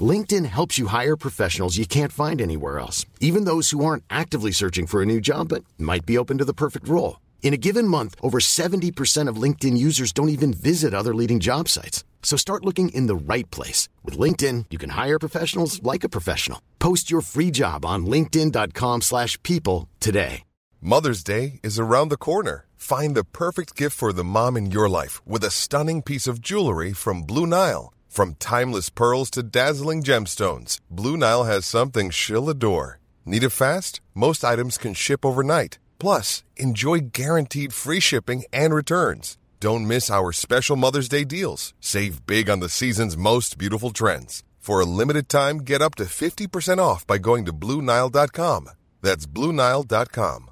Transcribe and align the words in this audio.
LinkedIn 0.00 0.46
helps 0.46 0.78
you 0.78 0.86
hire 0.86 1.16
professionals 1.16 1.76
you 1.76 1.84
can't 1.84 2.12
find 2.12 2.40
anywhere 2.40 2.78
else, 2.78 3.04
even 3.20 3.44
those 3.44 3.70
who 3.70 3.84
aren't 3.84 4.04
actively 4.08 4.52
searching 4.52 4.86
for 4.86 5.02
a 5.02 5.06
new 5.06 5.20
job 5.20 5.48
but 5.48 5.64
might 5.78 6.06
be 6.06 6.16
open 6.16 6.38
to 6.38 6.44
the 6.46 6.54
perfect 6.54 6.88
role. 6.88 7.20
In 7.42 7.52
a 7.52 7.58
given 7.58 7.86
month, 7.86 8.14
over 8.22 8.38
70% 8.38 9.28
of 9.28 9.36
LinkedIn 9.36 9.76
users 9.76 10.12
don't 10.12 10.30
even 10.30 10.54
visit 10.54 10.94
other 10.94 11.14
leading 11.14 11.40
job 11.40 11.68
sites. 11.68 12.04
So 12.22 12.38
start 12.38 12.64
looking 12.64 12.88
in 12.90 13.08
the 13.08 13.16
right 13.16 13.50
place. 13.50 13.90
With 14.02 14.16
LinkedIn, 14.16 14.66
you 14.70 14.78
can 14.78 14.90
hire 14.90 15.18
professionals 15.18 15.82
like 15.82 16.04
a 16.04 16.08
professional. 16.08 16.62
Post 16.78 17.10
your 17.10 17.20
free 17.20 17.50
job 17.50 17.84
on 17.84 18.06
linkedin.com 18.06 19.02
slash 19.02 19.42
people 19.42 19.90
today. 20.00 20.44
Mother's 20.80 21.22
Day 21.22 21.60
is 21.62 21.78
around 21.78 22.08
the 22.08 22.16
corner. 22.16 22.64
Find 22.76 23.14
the 23.14 23.22
perfect 23.22 23.76
gift 23.76 23.96
for 23.96 24.12
the 24.12 24.24
mom 24.24 24.56
in 24.56 24.72
your 24.72 24.88
life 24.88 25.24
with 25.24 25.44
a 25.44 25.50
stunning 25.50 26.02
piece 26.02 26.26
of 26.26 26.40
jewelry 26.40 26.92
from 26.92 27.22
Blue 27.22 27.46
Nile. 27.46 27.92
From 28.12 28.34
timeless 28.34 28.90
pearls 28.90 29.30
to 29.30 29.42
dazzling 29.42 30.02
gemstones, 30.02 30.80
Blue 30.90 31.16
Nile 31.16 31.44
has 31.44 31.64
something 31.64 32.10
she'll 32.10 32.50
adore. 32.50 33.00
Need 33.24 33.42
it 33.42 33.56
fast? 33.56 34.02
Most 34.12 34.44
items 34.44 34.76
can 34.76 34.92
ship 34.92 35.24
overnight. 35.24 35.78
Plus, 35.98 36.44
enjoy 36.54 37.08
guaranteed 37.14 37.72
free 37.72 38.00
shipping 38.00 38.44
and 38.52 38.74
returns. 38.74 39.38
Don't 39.60 39.88
miss 39.88 40.10
our 40.10 40.30
special 40.30 40.76
Mother's 40.76 41.08
Day 41.08 41.24
deals. 41.24 41.72
Save 41.80 42.26
big 42.26 42.50
on 42.50 42.60
the 42.60 42.68
season's 42.68 43.16
most 43.16 43.56
beautiful 43.56 43.92
trends. 43.92 44.44
For 44.58 44.78
a 44.78 44.90
limited 45.00 45.30
time, 45.30 45.60
get 45.64 45.80
up 45.80 45.94
to 45.94 46.04
50% 46.04 46.76
off 46.78 47.06
by 47.06 47.16
going 47.16 47.46
to 47.46 47.52
BlueNile.com. 47.54 48.68
That's 49.00 49.26
BlueNile.com. 49.26 50.50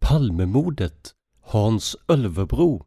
Palmemordet 0.00 1.12
Hans 1.52 1.96
Ölvebro 2.08 2.86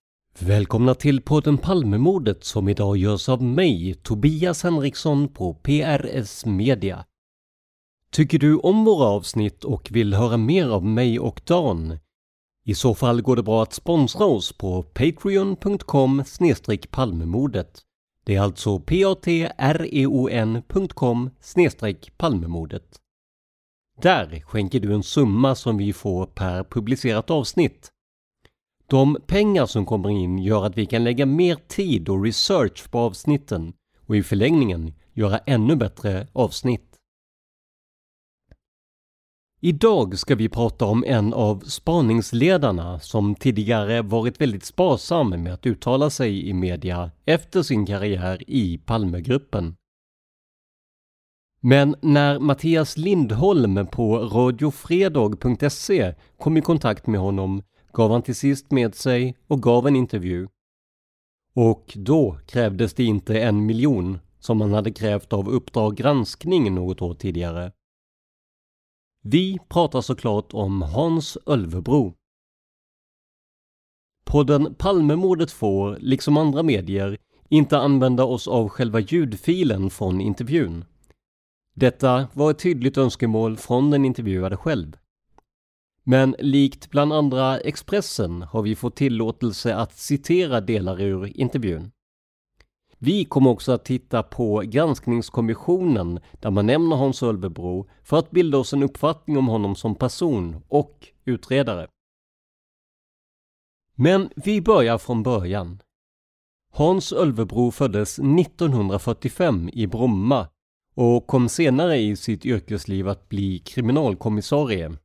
Välkomna 0.39 0.95
till 0.95 1.21
podden 1.21 1.57
Palmemordet 1.57 2.43
som 2.43 2.69
idag 2.69 2.97
görs 2.97 3.29
av 3.29 3.43
mig, 3.43 3.93
Tobias 3.93 4.63
Henriksson 4.63 5.27
på 5.27 5.53
PRS 5.53 6.45
Media. 6.45 7.05
Tycker 8.11 8.39
du 8.39 8.57
om 8.57 8.85
våra 8.85 9.05
avsnitt 9.05 9.63
och 9.63 9.87
vill 9.91 10.13
höra 10.13 10.37
mer 10.37 10.67
av 10.67 10.85
mig 10.85 11.19
och 11.19 11.41
Dan? 11.45 11.99
I 12.63 12.75
så 12.75 12.95
fall 12.95 13.21
går 13.21 13.35
det 13.35 13.43
bra 13.43 13.63
att 13.63 13.73
sponsra 13.73 14.25
oss 14.25 14.53
på 14.53 14.83
patreon.com 14.83 16.23
palmemordet. 16.91 17.81
Det 18.23 18.35
är 18.35 18.41
alltså 18.41 18.79
patreon.com 18.79 19.69
palmemordet. 22.17 22.99
Där 24.01 24.43
skänker 24.45 24.79
du 24.79 24.93
en 24.93 25.03
summa 25.03 25.55
som 25.55 25.77
vi 25.77 25.93
får 25.93 26.25
per 26.25 26.63
publicerat 26.63 27.29
avsnitt. 27.29 27.91
De 28.91 29.17
pengar 29.27 29.65
som 29.65 29.85
kommer 29.85 30.09
in 30.09 30.37
gör 30.37 30.65
att 30.65 30.77
vi 30.77 30.85
kan 30.85 31.03
lägga 31.03 31.25
mer 31.25 31.55
tid 31.55 32.09
och 32.09 32.23
research 32.23 32.91
på 32.91 32.99
avsnitten 32.99 33.73
och 34.07 34.15
i 34.15 34.23
förlängningen 34.23 34.93
göra 35.13 35.37
ännu 35.37 35.75
bättre 35.75 36.27
avsnitt. 36.33 36.97
Idag 39.61 40.17
ska 40.17 40.35
vi 40.35 40.49
prata 40.49 40.85
om 40.85 41.03
en 41.07 41.33
av 41.33 41.59
spaningsledarna 41.59 42.99
som 42.99 43.35
tidigare 43.35 44.01
varit 44.01 44.41
väldigt 44.41 44.65
sparsam 44.65 45.29
med 45.29 45.53
att 45.53 45.65
uttala 45.65 46.09
sig 46.09 46.49
i 46.49 46.53
media 46.53 47.11
efter 47.25 47.63
sin 47.63 47.85
karriär 47.85 48.43
i 48.47 48.77
Palmegruppen. 48.77 49.75
Men 51.61 51.95
när 52.01 52.39
Mattias 52.39 52.97
Lindholm 52.97 53.87
på 53.87 54.17
radiofredag.se 54.17 56.13
kom 56.37 56.57
i 56.57 56.61
kontakt 56.61 57.07
med 57.07 57.19
honom 57.19 57.63
gav 57.93 58.11
han 58.11 58.21
till 58.21 58.35
sist 58.35 58.71
med 58.71 58.95
sig 58.95 59.37
och 59.47 59.61
gav 59.61 59.87
en 59.87 59.95
intervju. 59.95 60.47
Och 61.53 61.93
då 61.95 62.37
krävdes 62.47 62.93
det 62.93 63.03
inte 63.03 63.39
en 63.39 63.65
miljon 63.65 64.19
som 64.39 64.61
han 64.61 64.73
hade 64.73 64.91
krävt 64.91 65.33
av 65.33 65.49
Uppdrag 65.49 65.95
granskning 65.95 66.75
något 66.75 67.01
år 67.01 67.13
tidigare. 67.13 67.71
Vi 69.23 69.59
pratar 69.69 70.01
såklart 70.01 70.53
om 70.53 70.81
Hans 70.81 71.37
Ölvebro. 71.45 72.13
Podden 74.25 74.75
Palmemordet 74.75 75.51
får, 75.51 75.97
liksom 75.99 76.37
andra 76.37 76.63
medier, 76.63 77.17
inte 77.49 77.77
använda 77.77 78.23
oss 78.23 78.47
av 78.47 78.69
själva 78.69 78.99
ljudfilen 78.99 79.89
från 79.89 80.21
intervjun. 80.21 80.85
Detta 81.73 82.27
var 82.33 82.51
ett 82.51 82.59
tydligt 82.59 82.97
önskemål 82.97 83.57
från 83.57 83.91
den 83.91 84.05
intervjuade 84.05 84.57
själv. 84.57 84.97
Men 86.03 86.35
likt 86.39 86.89
bland 86.89 87.13
andra 87.13 87.59
Expressen 87.59 88.41
har 88.41 88.61
vi 88.61 88.75
fått 88.75 88.95
tillåtelse 88.95 89.75
att 89.75 89.97
citera 89.97 90.61
delar 90.61 91.01
ur 91.01 91.37
intervjun. 91.39 91.91
Vi 92.97 93.25
kommer 93.25 93.49
också 93.49 93.71
att 93.71 93.85
titta 93.85 94.23
på 94.23 94.59
granskningskommissionen 94.65 96.19
där 96.33 96.51
man 96.51 96.65
nämner 96.65 96.95
Hans 96.95 97.23
Ölvebro 97.23 97.89
för 98.03 98.17
att 98.17 98.31
bilda 98.31 98.57
oss 98.57 98.73
en 98.73 98.83
uppfattning 98.83 99.37
om 99.37 99.47
honom 99.47 99.75
som 99.75 99.95
person 99.95 100.63
och 100.67 101.07
utredare. 101.25 101.87
Men 103.95 104.29
vi 104.35 104.61
börjar 104.61 104.97
från 104.97 105.23
början. 105.23 105.81
Hans 106.71 107.13
Ölvebro 107.13 107.71
föddes 107.71 108.19
1945 108.19 109.69
i 109.73 109.87
Bromma 109.87 110.47
och 110.95 111.27
kom 111.27 111.49
senare 111.49 111.97
i 111.97 112.15
sitt 112.15 112.45
yrkesliv 112.45 113.07
att 113.07 113.29
bli 113.29 113.59
kriminalkommissarie. 113.59 114.97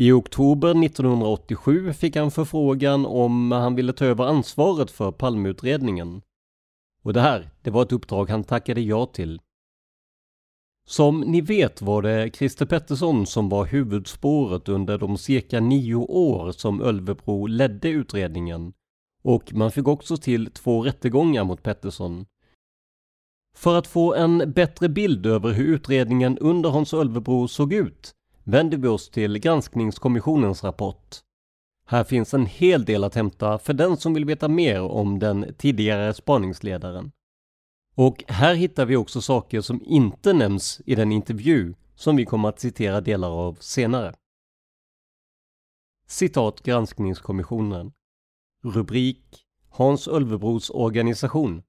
I 0.00 0.12
oktober 0.12 0.84
1987 0.84 1.92
fick 1.92 2.16
han 2.16 2.30
förfrågan 2.30 3.06
om 3.06 3.52
han 3.52 3.74
ville 3.74 3.92
ta 3.92 4.04
över 4.04 4.24
ansvaret 4.24 4.90
för 4.90 5.12
Palmeutredningen. 5.12 6.22
Och 7.02 7.12
det 7.12 7.20
här, 7.20 7.50
det 7.62 7.70
var 7.70 7.82
ett 7.82 7.92
uppdrag 7.92 8.30
han 8.30 8.44
tackade 8.44 8.80
ja 8.80 9.06
till. 9.06 9.40
Som 10.88 11.20
ni 11.20 11.40
vet 11.40 11.82
var 11.82 12.02
det 12.02 12.30
Christer 12.36 12.66
Pettersson 12.66 13.26
som 13.26 13.48
var 13.48 13.66
huvudspåret 13.66 14.68
under 14.68 14.98
de 14.98 15.18
cirka 15.18 15.60
nio 15.60 15.94
år 15.96 16.52
som 16.52 16.82
Ölvebro 16.82 17.46
ledde 17.46 17.88
utredningen 17.88 18.72
och 19.22 19.54
man 19.54 19.70
fick 19.70 19.88
också 19.88 20.16
till 20.16 20.50
två 20.50 20.82
rättegångar 20.82 21.44
mot 21.44 21.62
Pettersson. 21.62 22.26
För 23.54 23.78
att 23.78 23.86
få 23.86 24.14
en 24.14 24.52
bättre 24.52 24.88
bild 24.88 25.26
över 25.26 25.52
hur 25.52 25.74
utredningen 25.74 26.38
under 26.38 26.70
Hans 26.70 26.94
Ölvebro 26.94 27.48
såg 27.48 27.72
ut 27.72 28.14
vänder 28.48 28.78
vi 28.78 28.88
oss 28.88 29.10
till 29.10 29.38
granskningskommissionens 29.38 30.64
rapport. 30.64 31.16
Här 31.86 32.04
finns 32.04 32.34
en 32.34 32.46
hel 32.46 32.84
del 32.84 33.04
att 33.04 33.14
hämta 33.14 33.58
för 33.58 33.72
den 33.72 33.96
som 33.96 34.14
vill 34.14 34.24
veta 34.24 34.48
mer 34.48 34.80
om 34.80 35.18
den 35.18 35.54
tidigare 35.58 36.14
spaningsledaren. 36.14 37.12
Och 37.94 38.24
här 38.28 38.54
hittar 38.54 38.86
vi 38.86 38.96
också 38.96 39.20
saker 39.20 39.60
som 39.60 39.82
inte 39.84 40.32
nämns 40.32 40.80
i 40.86 40.94
den 40.94 41.12
intervju 41.12 41.74
som 41.94 42.16
vi 42.16 42.24
kommer 42.24 42.48
att 42.48 42.60
citera 42.60 43.00
delar 43.00 43.30
av 43.30 43.54
senare. 43.60 44.14
Citat 46.06 46.62
Granskningskommissionen. 46.62 47.92
Rubrik 48.64 49.44
Hans 49.68 50.08
Ölvebros 50.08 50.70
organisation. 50.70 51.62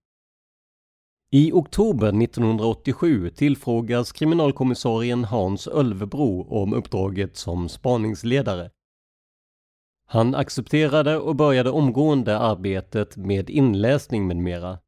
I 1.31 1.51
oktober 1.51 2.23
1987 2.23 3.29
tillfrågas 3.29 4.11
kriminalkommissarien 4.11 5.25
Hans 5.25 5.67
Ölvebro 5.67 6.47
om 6.49 6.73
uppdraget 6.73 7.37
som 7.37 7.69
spaningsledare. 7.69 8.69
Han 10.07 10.35
accepterade 10.35 11.17
och 11.17 11.35
började 11.35 11.69
omgående 11.69 12.37
arbetet 12.39 13.17
med 13.17 13.49
inläsning 13.49 14.27
med 14.27 14.37
mera. 14.37 14.79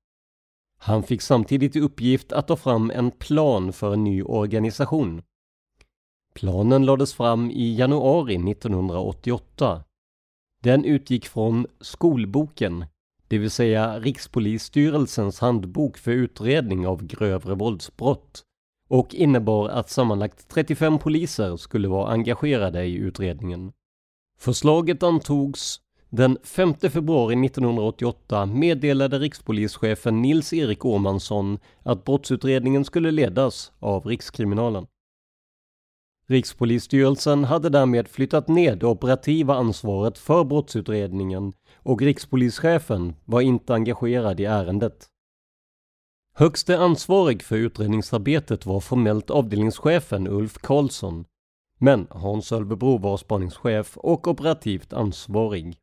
Han 0.78 1.04
fick 1.04 1.22
samtidigt 1.22 1.76
i 1.76 1.80
uppgift 1.80 2.32
att 2.32 2.48
ta 2.48 2.56
fram 2.56 2.92
en 2.92 3.12
plan 3.12 3.74
för 3.74 3.94
en 3.94 4.04
ny 4.04 4.24
organisation. 4.24 5.22
Planen 6.34 6.86
lades 6.86 7.14
fram 7.14 7.52
i 7.52 7.76
januari 7.76 8.52
1988. 8.52 9.84
Den 10.64 10.86
utgick 10.86 11.28
från 11.28 11.68
skolboken, 11.80 12.86
det 13.31 13.38
vill 13.38 13.51
säga 13.51 14.00
Rikspolisstyrelsens 14.00 15.39
handbok 15.39 15.98
för 15.98 16.12
utredning 16.12 16.88
av 16.88 17.04
grövre 17.04 17.56
våldsbrott 17.56 18.44
och 18.89 19.16
innebar 19.16 19.69
att 19.69 19.89
sammanlagt 19.89 20.48
35 20.50 21.00
poliser 21.00 21.57
skulle 21.57 21.88
vara 21.88 22.12
engagerade 22.12 22.86
i 22.86 22.94
utredningen. 22.95 23.72
Förslaget 24.39 25.04
antogs 25.04 25.81
den 26.10 26.38
5 26.44 26.74
februari 26.74 27.45
1988 27.45 28.45
meddelade 28.45 29.19
rikspolischefen 29.19 30.22
Nils-Erik 30.22 30.86
Åmansson 30.86 31.60
att 31.84 32.04
brottsutredningen 32.04 32.86
skulle 32.86 33.12
ledas 33.12 33.72
av 33.80 34.06
Rikskriminalen. 34.06 34.86
Rikspolisstyrelsen 36.27 37.44
hade 37.44 37.69
därmed 37.69 38.07
flyttat 38.07 38.48
ned 38.48 38.77
det 38.77 38.86
operativa 38.88 39.56
ansvaret 39.56 40.18
för 40.18 40.44
brottsutredningen 40.44 41.54
och 41.83 42.01
rikspolischefen 42.01 43.16
var 43.25 43.42
inte 43.42 43.74
engagerad 43.74 44.39
i 44.39 44.45
ärendet. 44.45 45.07
Högste 46.33 46.80
ansvarig 46.80 47.44
för 47.44 47.56
utredningsarbetet 47.56 48.66
var 48.66 48.80
formellt 48.80 49.30
avdelningschefen 49.30 50.28
Ulf 50.28 50.57
Karlsson, 50.57 51.25
men 51.78 52.07
Hans 52.10 52.51
Ölvebro 52.51 52.98
var 52.98 53.18
spaningschef 53.18 53.98
och 53.98 54.28
operativt 54.28 54.94
ansvarig. 54.94 55.78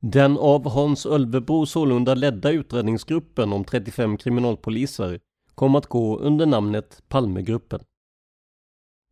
Den 0.00 0.38
av 0.38 0.68
Hans 0.68 1.06
Ölvebro 1.06 1.66
sålunda 1.66 2.14
ledda 2.14 2.50
utredningsgruppen 2.50 3.52
om 3.52 3.64
35 3.64 4.16
kriminalpoliser 4.16 5.20
kom 5.54 5.74
att 5.74 5.86
gå 5.86 6.18
under 6.18 6.46
namnet 6.46 7.02
Palmegruppen. 7.08 7.80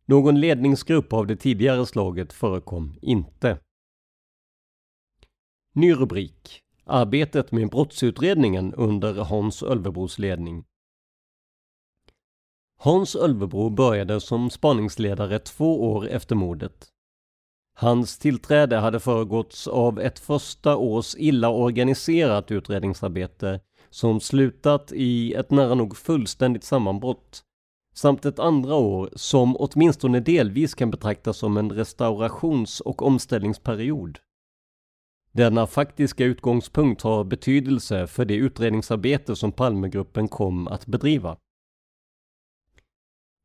Någon 0.05 0.39
ledningsgrupp 0.39 1.13
av 1.13 1.27
det 1.27 1.35
tidigare 1.35 1.85
slaget 1.85 2.33
förekom 2.33 2.95
inte. 3.01 3.57
Ny 5.73 5.93
rubrik 5.93 6.61
Arbetet 6.85 7.51
med 7.51 7.69
brottsutredningen 7.69 8.73
under 8.73 9.13
Hans 9.13 9.63
Ölvebros 9.63 10.19
ledning. 10.19 10.63
Hans 12.79 13.15
Ölvebro 13.15 13.69
började 13.69 14.21
som 14.21 14.49
spaningsledare 14.49 15.39
två 15.39 15.91
år 15.91 16.07
efter 16.07 16.35
mordet. 16.35 16.87
Hans 17.73 18.17
tillträde 18.17 18.77
hade 18.77 18.99
föregåtts 18.99 19.67
av 19.67 19.99
ett 19.99 20.19
första 20.19 20.77
års 20.77 21.15
illa 21.17 21.49
organiserat 21.49 22.51
utredningsarbete 22.51 23.59
som 23.89 24.19
slutat 24.19 24.91
i 24.91 25.33
ett 25.33 25.51
nära 25.51 25.75
nog 25.75 25.97
fullständigt 25.97 26.63
sammanbrott 26.63 27.43
samt 27.93 28.25
ett 28.25 28.39
andra 28.39 28.75
år 28.75 29.09
som 29.15 29.57
åtminstone 29.59 30.19
delvis 30.19 30.73
kan 30.75 30.91
betraktas 30.91 31.37
som 31.37 31.57
en 31.57 31.71
restaurations 31.71 32.81
och 32.81 33.01
omställningsperiod. 33.01 34.19
Denna 35.31 35.67
faktiska 35.67 36.25
utgångspunkt 36.25 37.01
har 37.01 37.23
betydelse 37.23 38.07
för 38.07 38.25
det 38.25 38.35
utredningsarbete 38.35 39.35
som 39.35 39.51
Palmegruppen 39.51 40.27
kom 40.27 40.67
att 40.67 40.85
bedriva. 40.85 41.37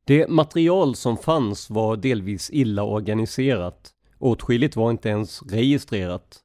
Det 0.05 0.29
material 0.29 0.95
som 0.95 1.17
fanns 1.17 1.69
var 1.69 1.97
delvis 1.97 2.49
illa 2.49 2.83
organiserat. 2.83 3.93
Åtskilligt 4.19 4.75
var 4.75 4.91
inte 4.91 5.09
ens 5.09 5.43
registrerat. 5.43 6.39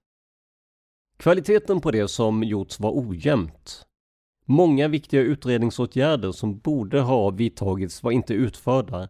Kvaliteten 1.17 1.81
på 1.81 1.91
det 1.91 2.09
som 2.09 2.43
gjorts 2.43 2.81
var 2.81 2.91
ojämnt. 2.91 3.87
Många 4.45 4.89
viktiga 4.89 5.21
utredningsåtgärder 5.21 6.33
som 6.33 6.59
borde 6.59 7.01
ha 7.01 7.31
vidtagits 7.31 8.03
var 8.03 8.11
inte 8.11 8.35
utförda. 8.35 9.09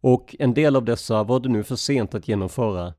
Och 0.00 0.36
en 0.38 0.54
del 0.54 0.76
av 0.76 0.84
dessa 0.84 1.24
var 1.24 1.40
det 1.40 1.48
nu 1.48 1.64
för 1.64 1.76
sent 1.76 2.14
att 2.14 2.28
genomföra. 2.28 2.94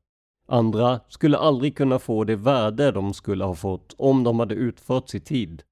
Andra 0.48 1.00
skulle 1.08 1.38
aldrig 1.38 1.76
kunna 1.76 1.98
få 1.98 2.24
det 2.24 2.36
värde 2.36 2.90
de 2.90 3.14
skulle 3.14 3.44
ha 3.44 3.54
fått 3.54 3.94
om 3.98 4.24
de 4.24 4.38
hade 4.38 4.54
utförts 4.54 5.14
i 5.14 5.20
tid. 5.20 5.62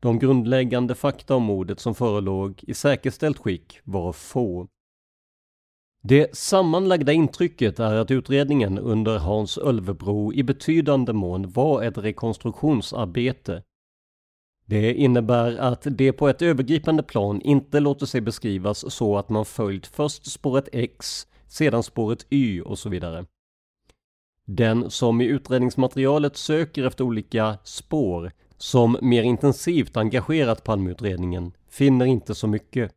De 0.00 0.18
grundläggande 0.18 0.94
fakta 0.94 1.34
om 1.34 1.42
mordet 1.42 1.80
som 1.80 1.94
förelåg 1.94 2.60
i 2.62 2.74
säkerställt 2.74 3.38
skick 3.38 3.78
var 3.84 4.12
få. 4.12 4.68
Det 6.02 6.36
sammanlagda 6.36 7.12
intrycket 7.12 7.80
är 7.80 7.94
att 7.94 8.10
utredningen 8.10 8.78
under 8.78 9.18
Hans 9.18 9.58
Ölvebro 9.58 10.32
i 10.32 10.42
betydande 10.42 11.12
mån 11.12 11.50
var 11.52 11.82
ett 11.82 11.98
rekonstruktionsarbete. 11.98 13.62
Det 14.66 14.94
innebär 14.94 15.56
att 15.56 15.86
det 15.90 16.12
på 16.12 16.28
ett 16.28 16.42
övergripande 16.42 17.02
plan 17.02 17.40
inte 17.40 17.80
låter 17.80 18.06
sig 18.06 18.20
beskrivas 18.20 18.94
så 18.94 19.18
att 19.18 19.28
man 19.28 19.44
följt 19.44 19.86
först 19.86 20.32
spåret 20.32 20.68
X, 20.72 21.26
sedan 21.46 21.82
spåret 21.82 22.26
Y 22.30 22.60
och 22.60 22.78
så 22.78 22.88
vidare. 22.88 23.26
Den 24.52 24.90
som 24.90 25.20
i 25.20 25.24
utredningsmaterialet 25.24 26.36
söker 26.36 26.84
efter 26.84 27.04
olika 27.04 27.58
spår 27.64 28.32
som 28.56 28.96
mer 29.02 29.22
intensivt 29.22 29.96
engagerat 29.96 30.64
Palmeutredningen 30.64 31.52
finner 31.68 32.06
inte 32.06 32.34
så 32.34 32.46
mycket. 32.46 32.92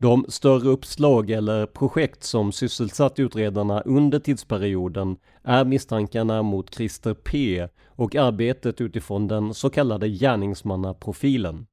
De 0.00 0.26
större 0.28 0.68
uppslag 0.68 1.30
eller 1.30 1.66
projekt 1.66 2.22
som 2.22 2.52
sysselsatt 2.52 3.18
utredarna 3.18 3.80
under 3.80 4.18
tidsperioden 4.18 5.16
är 5.42 5.64
misstankarna 5.64 6.42
mot 6.42 6.74
Christer 6.74 7.14
P 7.14 7.68
och 7.86 8.14
arbetet 8.14 8.80
utifrån 8.80 9.28
den 9.28 9.54
så 9.54 9.70
kallade 9.70 10.08
gärningsmannaprofilen. 10.08 11.66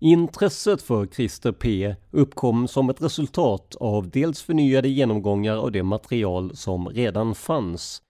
Intresset 0.00 0.82
för 0.82 1.06
Christer 1.06 1.52
P 1.52 1.94
uppkom 2.10 2.68
som 2.68 2.90
ett 2.90 3.02
resultat 3.02 3.76
av 3.80 4.10
dels 4.10 4.42
förnyade 4.42 4.88
genomgångar 4.88 5.56
av 5.56 5.72
det 5.72 5.82
material 5.82 6.56
som 6.56 6.88
redan 6.88 7.34
fanns 7.34 8.02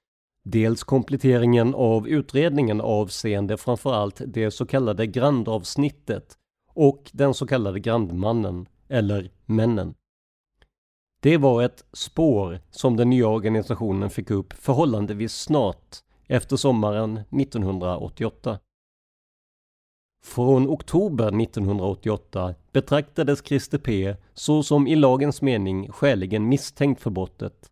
Dels 0.50 0.84
kompletteringen 0.84 1.74
av 1.74 2.08
utredningen 2.08 2.80
avseende 2.80 3.56
framförallt 3.56 4.22
det 4.26 4.50
så 4.50 4.66
kallade 4.66 5.06
grandavsnittet 5.06 6.38
och 6.74 7.10
den 7.12 7.34
så 7.34 7.46
kallade 7.46 7.80
grandmannen, 7.80 8.66
eller 8.88 9.30
männen. 9.46 9.94
Det 11.22 11.36
var 11.36 11.62
ett 11.62 11.84
spår 11.92 12.60
som 12.70 12.96
den 12.96 13.10
nya 13.10 13.28
organisationen 13.28 14.10
fick 14.10 14.30
upp 14.30 14.52
förhållandevis 14.52 15.34
snart 15.34 15.96
efter 16.26 16.56
sommaren 16.56 17.16
1988. 17.16 18.58
Från 20.28 20.68
oktober 20.68 21.42
1988 21.42 22.54
betraktades 22.72 23.42
Christer 23.44 23.78
P 23.78 24.16
såsom 24.34 24.86
i 24.86 24.96
lagens 24.96 25.42
mening 25.42 25.92
skäligen 25.92 26.48
misstänkt 26.48 27.02
för 27.02 27.10
brottet, 27.10 27.70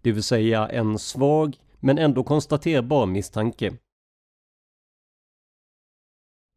det 0.00 0.12
vill 0.12 0.22
säga 0.22 0.68
en 0.68 0.98
svag 0.98 1.56
men 1.80 1.98
ändå 1.98 2.24
konstaterbar 2.24 3.06
misstanke. 3.06 3.76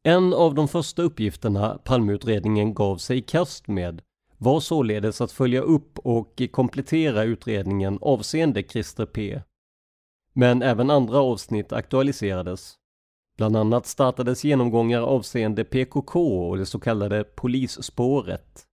En 0.04 0.34
av 0.34 0.56
de 0.56 0.68
första 0.68 1.02
uppgifterna 1.02 1.78
Palmeutredningen 1.84 2.74
gav 2.74 2.98
sig 2.98 3.18
i 3.18 3.22
kast 3.22 3.68
med 3.68 4.02
var 4.38 4.60
således 4.60 5.22
att 5.22 5.32
följa 5.32 5.62
upp 5.62 6.00
och 6.00 6.42
komplettera 6.52 7.24
utredningen 7.24 8.00
avseende 8.02 8.64
Christer 8.64 9.06
P. 9.06 9.42
Men 10.34 10.62
även 10.62 10.90
andra 10.90 11.20
avsnitt 11.20 11.74
aktualiserades. 11.74 12.79
Bland 13.40 13.56
annat 13.56 13.86
startades 13.86 14.44
genomgångar 14.44 15.02
avseende 15.02 15.64
PKK 15.64 16.50
och 16.50 16.58
det 16.58 16.66
så 16.66 16.80
kallade 16.80 17.24
polisspåret. 17.24 18.66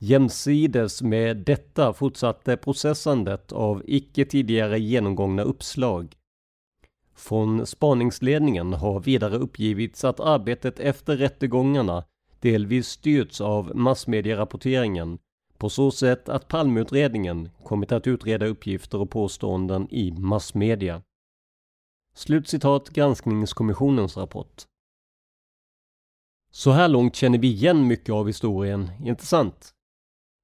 Jämsides 0.00 1.02
med 1.02 1.36
detta 1.36 1.92
fortsatte 1.92 2.56
processandet 2.56 3.52
av 3.52 3.82
icke 3.86 4.24
tidigare 4.24 4.80
genomgångna 4.80 5.42
uppslag. 5.42 6.14
Från 7.14 7.66
spaningsledningen 7.66 8.72
har 8.72 9.00
vidare 9.00 9.36
uppgivits 9.36 10.04
att 10.04 10.20
arbetet 10.20 10.80
efter 10.80 11.16
rättegångarna 11.16 12.04
delvis 12.40 12.88
styrts 12.88 13.40
av 13.40 13.76
massmedierapporteringen 13.76 15.18
på 15.58 15.68
så 15.68 15.90
sätt 15.90 16.28
att 16.28 16.48
Palmeutredningen 16.48 17.50
kommit 17.62 17.92
att 17.92 18.06
utreda 18.06 18.46
uppgifter 18.46 19.00
och 19.00 19.10
påståenden 19.10 19.88
i 19.90 20.10
massmedia. 20.10 21.02
Slutcitat 22.16 22.90
Granskningskommissionens 22.90 24.16
rapport. 24.16 24.62
Så 26.50 26.70
här 26.70 26.88
långt 26.88 27.16
känner 27.16 27.38
vi 27.38 27.48
igen 27.48 27.86
mycket 27.86 28.12
av 28.12 28.26
historien, 28.26 28.90
inte 29.04 29.26
sant? 29.26 29.74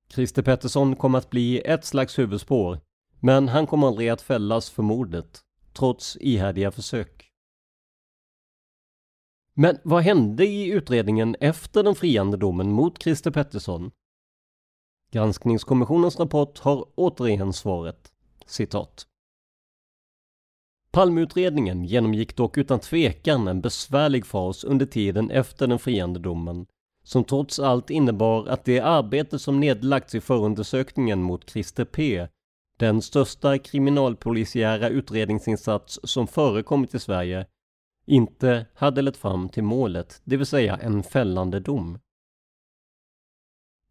Christer 0.09 0.43
Pettersson 0.43 0.97
kommer 0.97 1.19
att 1.19 1.31
bli 1.31 1.61
ett 1.61 1.85
slags 1.85 2.19
huvudspår, 2.19 2.81
men 3.21 3.49
han 3.49 3.67
kommer 3.67 3.87
aldrig 3.87 4.09
att 4.09 4.23
fällas 4.23 4.71
för 4.71 4.83
mordet, 4.83 5.41
trots 5.73 6.17
ihärdiga 6.21 6.71
försök. 6.71 7.31
Men 9.55 9.79
vad 9.85 10.03
hände 10.03 10.47
i 10.47 10.67
utredningen 10.67 11.37
efter 11.41 11.83
den 11.83 11.95
friande 11.95 12.37
domen 12.37 12.73
mot 12.73 13.03
Christer 13.03 13.31
Pettersson? 13.31 13.91
Granskningskommissionens 15.11 16.19
rapport 16.19 16.59
har 16.59 16.89
återigen 16.95 17.53
svaret. 17.53 18.13
Citat. 18.47 19.07
Palmeutredningen 20.93 21.85
genomgick 21.85 22.37
dock 22.37 22.59
utan 22.59 22.81
tvekan 22.81 23.49
en 23.49 23.61
besvärlig 23.61 24.27
fas 24.27 24.65
under 24.65 24.87
tiden 24.87 25.31
efter 25.31 25.67
den 25.67 25.79
friande 25.79 26.21
domen, 26.21 26.67
som 27.05 27.25
trots 27.25 27.59
allt 27.59 27.91
innebar 27.91 28.47
att 28.47 28.65
det 28.65 28.81
arbete 28.81 29.39
som 29.39 29.61
nedlagts 29.61 30.15
i 30.15 30.21
förundersökningen 30.21 31.23
mot 31.23 31.51
Christer 31.51 31.85
P, 31.85 32.29
den 32.79 33.03
största 33.03 33.59
kriminalpolisiära 33.59 34.89
utredningsinsats 34.89 36.01
som 36.03 36.27
förekommit 36.27 36.95
i 36.95 36.99
Sverige, 36.99 37.47
inte 38.07 38.67
hade 38.75 39.03
lett 39.03 39.17
fram 39.17 39.49
till 39.49 39.65
målet, 39.65 40.23
det 40.25 40.37
vill 40.37 40.47
säga 40.47 40.77
en 40.77 41.03
fällande 41.03 41.61
dom. 41.61 41.99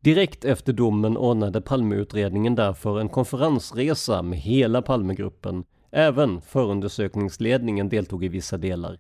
Direkt 0.02 0.46
efter 0.46 0.74
domen 0.74 1.18
ordnade 1.18 1.62
Palmeutredningen 1.62 2.56
därför 2.56 3.00
en 3.00 3.10
konferensresa 3.10 4.22
med 4.22 4.40
hela 4.40 4.82
Palmegruppen. 4.82 5.64
Även 5.92 6.42
förundersökningsledningen 6.42 7.90
deltog 7.90 8.24
i 8.24 8.28
vissa 8.28 8.58
delar. 8.58 9.00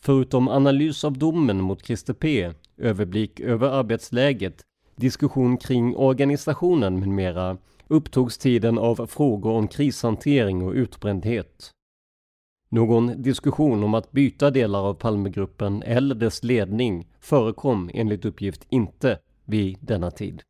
Förutom 0.00 0.48
analys 0.48 1.04
av 1.04 1.18
domen 1.18 1.60
mot 1.60 1.86
Christer 1.86 2.14
P, 2.14 2.52
överblick 2.76 3.40
över 3.40 3.68
arbetsläget, 3.68 4.62
diskussion 4.96 5.56
kring 5.56 5.96
organisationen 5.96 7.00
med 7.00 7.08
mera 7.08 7.58
upptogs 7.88 8.38
tiden 8.38 8.78
av 8.78 9.06
frågor 9.06 9.52
om 9.52 9.68
krishantering 9.68 10.62
och 10.62 10.72
utbrändhet. 10.72 11.70
Någon 12.68 13.22
diskussion 13.22 13.84
om 13.84 13.94
att 13.94 14.12
byta 14.12 14.50
delar 14.50 14.82
av 14.82 14.94
Palmegruppen 14.94 15.82
eller 15.82 16.14
dess 16.14 16.44
ledning 16.44 17.08
förekom 17.20 17.90
enligt 17.94 18.24
uppgift 18.24 18.66
inte 18.68 19.18
vid 19.44 19.78
denna 19.80 20.10
tid. 20.10 20.42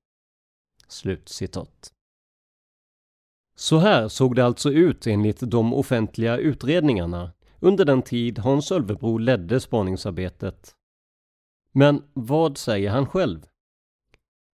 Slut 0.89 1.29
citat. 1.29 1.94
Så 3.57 3.79
här 3.79 4.09
såg 4.09 4.35
det 4.35 4.45
alltså 4.45 4.71
ut 4.71 5.07
enligt 5.07 5.41
de 5.41 5.75
offentliga 5.75 6.37
utredningarna 6.37 7.33
under 7.61 7.85
den 7.85 8.03
tid 8.03 8.39
Hans 8.39 8.73
Ölvebro 8.73 9.19
ledde 9.19 9.61
spaningsarbetet. 9.61 10.75
Men 11.73 12.03
vad 12.13 12.59
säger 12.59 12.91
han 12.91 13.07
själv? 13.07 13.47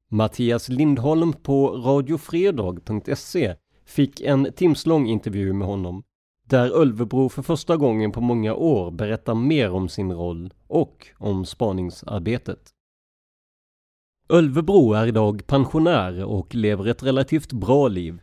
Mattias 0.08 0.68
Lindholm 0.68 1.32
på 1.32 1.68
radiofredag.se 1.68 3.56
fick 3.84 4.20
en 4.20 4.52
timslång 4.52 5.06
intervju 5.06 5.52
med 5.52 5.68
honom 5.68 6.02
där 6.50 6.80
Ölvebro 6.80 7.28
för 7.28 7.42
första 7.42 7.76
gången 7.76 8.12
på 8.12 8.20
många 8.20 8.54
år 8.54 8.90
berättar 8.90 9.34
mer 9.34 9.70
om 9.70 9.88
sin 9.88 10.12
roll 10.12 10.54
och 10.66 11.06
om 11.18 11.44
spaningsarbetet. 11.44 12.70
Ölvebro 14.28 14.92
är 14.92 15.06
idag 15.06 15.46
pensionär 15.46 16.24
och 16.24 16.54
lever 16.54 16.86
ett 16.86 17.02
relativt 17.02 17.52
bra 17.52 17.88
liv. 17.88 18.20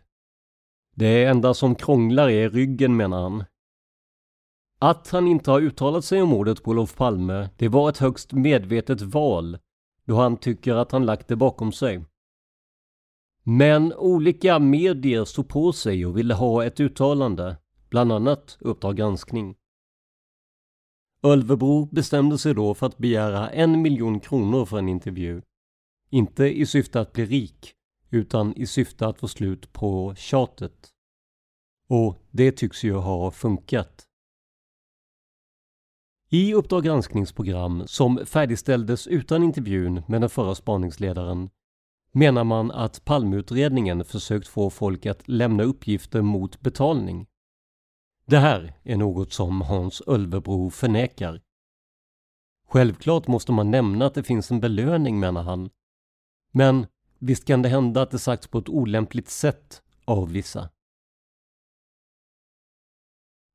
Det 0.99 1.25
enda 1.25 1.53
som 1.53 1.75
krånglar 1.75 2.29
är 2.29 2.49
ryggen 2.49 2.97
menar 2.97 3.21
han. 3.21 3.43
Att 4.79 5.09
han 5.09 5.27
inte 5.27 5.51
har 5.51 5.61
uttalat 5.61 6.05
sig 6.05 6.21
om 6.21 6.29
mordet 6.29 6.63
på 6.63 6.71
Olof 6.71 6.95
Palme, 6.95 7.49
det 7.57 7.67
var 7.67 7.89
ett 7.89 7.97
högst 7.97 8.33
medvetet 8.33 9.01
val 9.01 9.57
då 10.05 10.15
han 10.15 10.37
tycker 10.37 10.75
att 10.75 10.91
han 10.91 11.05
lagt 11.05 11.27
det 11.27 11.35
bakom 11.35 11.71
sig. 11.71 12.05
Men 13.43 13.93
olika 13.93 14.59
medier 14.59 15.25
stod 15.25 15.47
på 15.47 15.73
sig 15.73 16.05
och 16.05 16.17
ville 16.17 16.33
ha 16.33 16.65
ett 16.65 16.79
uttalande 16.79 17.57
bland 17.89 18.11
annat 18.11 18.57
Uppdrag 18.59 18.97
granskning. 18.97 19.55
Ölvebro 21.23 21.85
bestämde 21.85 22.37
sig 22.37 22.53
då 22.53 22.73
för 22.73 22.85
att 22.85 22.97
begära 22.97 23.49
en 23.49 23.81
miljon 23.81 24.19
kronor 24.19 24.65
för 24.65 24.77
en 24.77 24.89
intervju. 24.89 25.41
Inte 26.09 26.45
i 26.45 26.65
syfte 26.65 27.01
att 27.01 27.13
bli 27.13 27.25
rik, 27.25 27.73
utan 28.09 28.53
i 28.53 28.67
syfte 28.67 29.07
att 29.07 29.19
få 29.19 29.27
slut 29.27 29.73
på 29.73 30.15
tjatet. 30.15 30.89
Och 31.89 32.21
det 32.31 32.51
tycks 32.51 32.83
ju 32.83 32.93
ha 32.93 33.31
funkat. 33.31 34.07
I 36.29 36.53
Uppdrag 36.53 36.83
granskningsprogram 36.83 37.83
som 37.87 38.25
färdigställdes 38.25 39.07
utan 39.07 39.43
intervjun 39.43 40.03
med 40.07 40.21
den 40.21 40.29
förra 40.29 40.55
spaningsledaren 40.55 41.49
menar 42.11 42.43
man 42.43 42.71
att 42.71 43.05
Palmeutredningen 43.05 44.05
försökt 44.05 44.47
få 44.47 44.69
folk 44.69 45.05
att 45.05 45.27
lämna 45.27 45.63
uppgifter 45.63 46.21
mot 46.21 46.61
betalning. 46.61 47.27
Det 48.25 48.37
här 48.37 48.73
är 48.83 48.97
något 48.97 49.33
som 49.33 49.61
Hans 49.61 50.01
Ölvebro 50.01 50.69
förnekar. 50.69 51.41
Självklart 52.69 53.27
måste 53.27 53.51
man 53.51 53.71
nämna 53.71 54.05
att 54.05 54.13
det 54.13 54.23
finns 54.23 54.51
en 54.51 54.59
belöning 54.59 55.19
menar 55.19 55.43
han. 55.43 55.69
Men 56.51 56.87
visst 57.19 57.45
kan 57.45 57.61
det 57.61 57.69
hända 57.69 58.01
att 58.01 58.11
det 58.11 58.19
sagts 58.19 58.47
på 58.47 58.57
ett 58.57 58.69
olämpligt 58.69 59.29
sätt 59.29 59.81
av 60.05 60.31
vissa. 60.31 60.69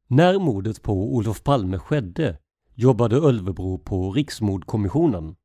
När 0.07 0.39
mordet 0.39 0.83
på 0.83 1.15
Olof 1.15 1.43
Palme 1.43 1.79
skedde 1.79 2.39
jobbade 2.75 3.17
Ölvebro 3.17 3.79
på 3.79 4.13
Riksmordkommissionen. 4.13 5.37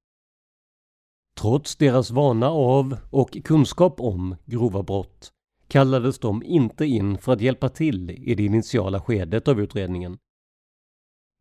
Trots 1.40 1.76
deras 1.76 2.12
vana 2.12 2.50
av 2.50 2.98
och 3.12 3.38
kunskap 3.44 4.02
om 4.02 4.36
grova 4.46 4.84
brott 4.84 5.32
kallades 5.68 6.20
de 6.20 6.44
inte 6.44 6.86
in 6.86 7.18
för 7.18 7.34
att 7.34 7.42
hjälpa 7.42 7.70
till 7.70 8.12
i 8.12 8.36
det 8.36 8.46
initiala 8.46 9.02
skedet 9.02 9.48
av 9.48 9.62
utredningen. 9.62 10.18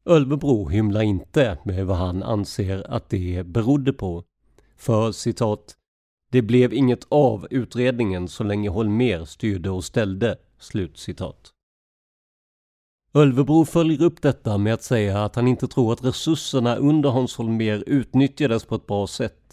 Ölvebro 0.05 0.69
hymlar 0.69 1.03
inte 1.03 1.59
med 1.65 1.87
vad 1.87 1.97
han 1.97 2.23
anser 2.23 2.91
att 2.91 3.09
det 3.09 3.47
berodde 3.47 3.93
på. 3.93 4.25
För 4.77 5.13
citat 5.13 5.77
”Det 6.37 6.43
blev 6.43 6.73
inget 6.73 7.07
av 7.09 7.47
utredningen 7.51 8.29
så 8.29 8.45
länge 8.45 8.69
Holmer 8.69 9.25
styrde 9.25 9.71
och 9.71 9.85
ställde”. 9.85 10.37
Slutcitat. 10.59 11.53
Ölvebro 13.15 13.65
följer 13.65 14.03
upp 14.03 14.23
detta 14.23 14.59
med 14.59 14.75
att 14.75 14.83
säga 14.83 15.25
att 15.25 15.37
han 15.37 15.49
inte 15.49 15.69
tror 15.69 15.93
att 15.93 16.05
resurserna 16.05 16.77
under 16.77 17.11
Hans 17.11 17.37
Holmer 17.37 17.85
utnyttjades 17.87 18.65
på 18.65 18.75
ett 18.75 18.87
bra 18.87 19.07
sätt 19.07 19.47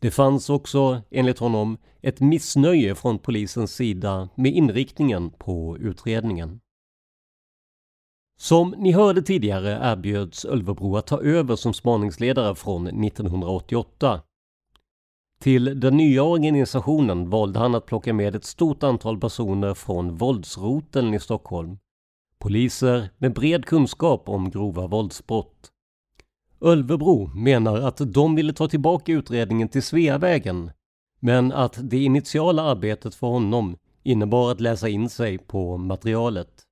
det 0.00 0.10
fanns 0.10 0.50
också, 0.50 1.02
enligt 1.10 1.38
honom, 1.38 1.78
ett 2.02 2.20
missnöje 2.20 2.94
från 2.94 3.18
polisens 3.18 3.74
sida 3.74 4.28
med 4.34 4.52
inriktningen 4.52 5.30
på 5.30 5.76
utredningen. 5.78 6.60
Som 8.38 8.74
ni 8.78 8.92
hörde 8.92 9.22
tidigare 9.22 9.78
erbjöds 9.82 10.44
Ölvebro 10.44 10.96
att 10.96 11.06
ta 11.06 11.20
över 11.20 11.56
som 11.56 11.74
spaningsledare 11.74 12.54
från 12.54 12.86
1988. 13.04 14.22
Till 15.46 15.80
den 15.80 15.96
nya 15.96 16.22
organisationen 16.22 17.30
valde 17.30 17.58
han 17.58 17.74
att 17.74 17.86
plocka 17.86 18.12
med 18.12 18.36
ett 18.36 18.44
stort 18.44 18.82
antal 18.82 19.20
personer 19.20 19.74
från 19.74 20.16
våldsroteln 20.16 21.14
i 21.14 21.20
Stockholm. 21.20 21.78
Poliser 22.38 23.10
med 23.18 23.34
bred 23.34 23.64
kunskap 23.64 24.28
om 24.28 24.50
grova 24.50 24.86
våldsbrott. 24.86 25.70
Ölvebro 26.60 27.26
menar 27.26 27.76
att 27.76 28.12
de 28.14 28.34
ville 28.34 28.52
ta 28.52 28.68
tillbaka 28.68 29.12
utredningen 29.12 29.68
till 29.68 29.82
Sveavägen, 29.82 30.70
men 31.20 31.52
att 31.52 31.78
det 31.82 31.98
initiala 31.98 32.62
arbetet 32.62 33.14
för 33.14 33.26
honom 33.26 33.76
innebar 34.02 34.50
att 34.52 34.60
läsa 34.60 34.88
in 34.88 35.08
sig 35.08 35.38
på 35.38 35.76
materialet. 35.76 36.62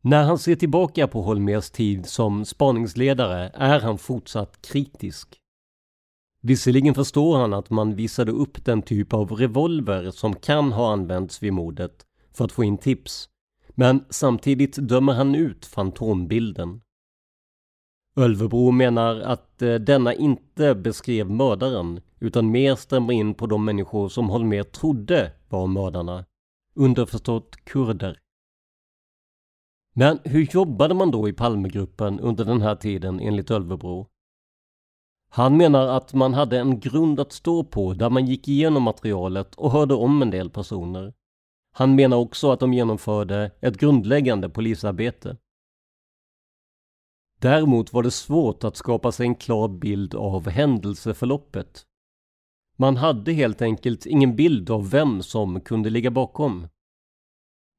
När 0.00 0.24
han 0.24 0.38
ser 0.38 0.56
tillbaka 0.56 1.08
på 1.08 1.22
Holmers 1.22 1.70
tid 1.70 2.06
som 2.06 2.44
spaningsledare 2.44 3.50
är 3.54 3.80
han 3.80 3.98
fortsatt 3.98 4.62
kritisk. 4.62 5.40
Visserligen 6.46 6.94
förstår 6.94 7.36
han 7.36 7.54
att 7.54 7.70
man 7.70 7.94
visade 7.94 8.32
upp 8.32 8.64
den 8.64 8.82
typ 8.82 9.12
av 9.12 9.32
revolver 9.32 10.10
som 10.10 10.34
kan 10.34 10.72
ha 10.72 10.92
använts 10.92 11.42
vid 11.42 11.52
mordet 11.52 12.06
för 12.32 12.44
att 12.44 12.52
få 12.52 12.64
in 12.64 12.78
tips, 12.78 13.28
men 13.68 14.04
samtidigt 14.10 14.76
dömer 14.76 15.12
han 15.12 15.34
ut 15.34 15.66
fantombilden. 15.66 16.80
Ölvebro 18.16 18.70
menar 18.70 19.20
att 19.20 19.62
eh, 19.62 19.74
denna 19.74 20.14
inte 20.14 20.74
beskrev 20.74 21.30
mördaren 21.30 22.00
utan 22.20 22.50
mer 22.50 22.74
stämmer 22.74 23.12
in 23.12 23.34
på 23.34 23.46
de 23.46 23.64
människor 23.64 24.08
som 24.08 24.30
Holmér 24.30 24.62
trodde 24.62 25.32
var 25.48 25.66
mördarna. 25.66 26.24
Underförstått 26.74 27.56
kurder. 27.64 28.18
Men 29.94 30.18
hur 30.24 30.48
jobbade 30.54 30.94
man 30.94 31.10
då 31.10 31.28
i 31.28 31.32
Palmegruppen 31.32 32.20
under 32.20 32.44
den 32.44 32.62
här 32.62 32.76
tiden 32.76 33.20
enligt 33.20 33.50
Ölvebro? 33.50 34.08
Han 35.34 35.56
menar 35.56 35.86
att 35.86 36.14
man 36.14 36.34
hade 36.34 36.58
en 36.58 36.80
grund 36.80 37.20
att 37.20 37.32
stå 37.32 37.64
på 37.64 37.94
där 37.94 38.10
man 38.10 38.26
gick 38.26 38.48
igenom 38.48 38.82
materialet 38.82 39.54
och 39.54 39.70
hörde 39.70 39.94
om 39.94 40.22
en 40.22 40.30
del 40.30 40.50
personer. 40.50 41.14
Han 41.72 41.94
menar 41.94 42.16
också 42.16 42.50
att 42.50 42.60
de 42.60 42.72
genomförde 42.72 43.50
ett 43.60 43.76
grundläggande 43.76 44.48
polisarbete. 44.48 45.36
Däremot 47.40 47.92
var 47.92 48.02
det 48.02 48.10
svårt 48.10 48.64
att 48.64 48.76
skapa 48.76 49.12
sig 49.12 49.26
en 49.26 49.34
klar 49.34 49.68
bild 49.68 50.14
av 50.14 50.48
händelseförloppet. 50.48 51.82
Man 52.76 52.96
hade 52.96 53.32
helt 53.32 53.62
enkelt 53.62 54.06
ingen 54.06 54.36
bild 54.36 54.70
av 54.70 54.90
vem 54.90 55.22
som 55.22 55.60
kunde 55.60 55.90
ligga 55.90 56.10
bakom. 56.10 56.68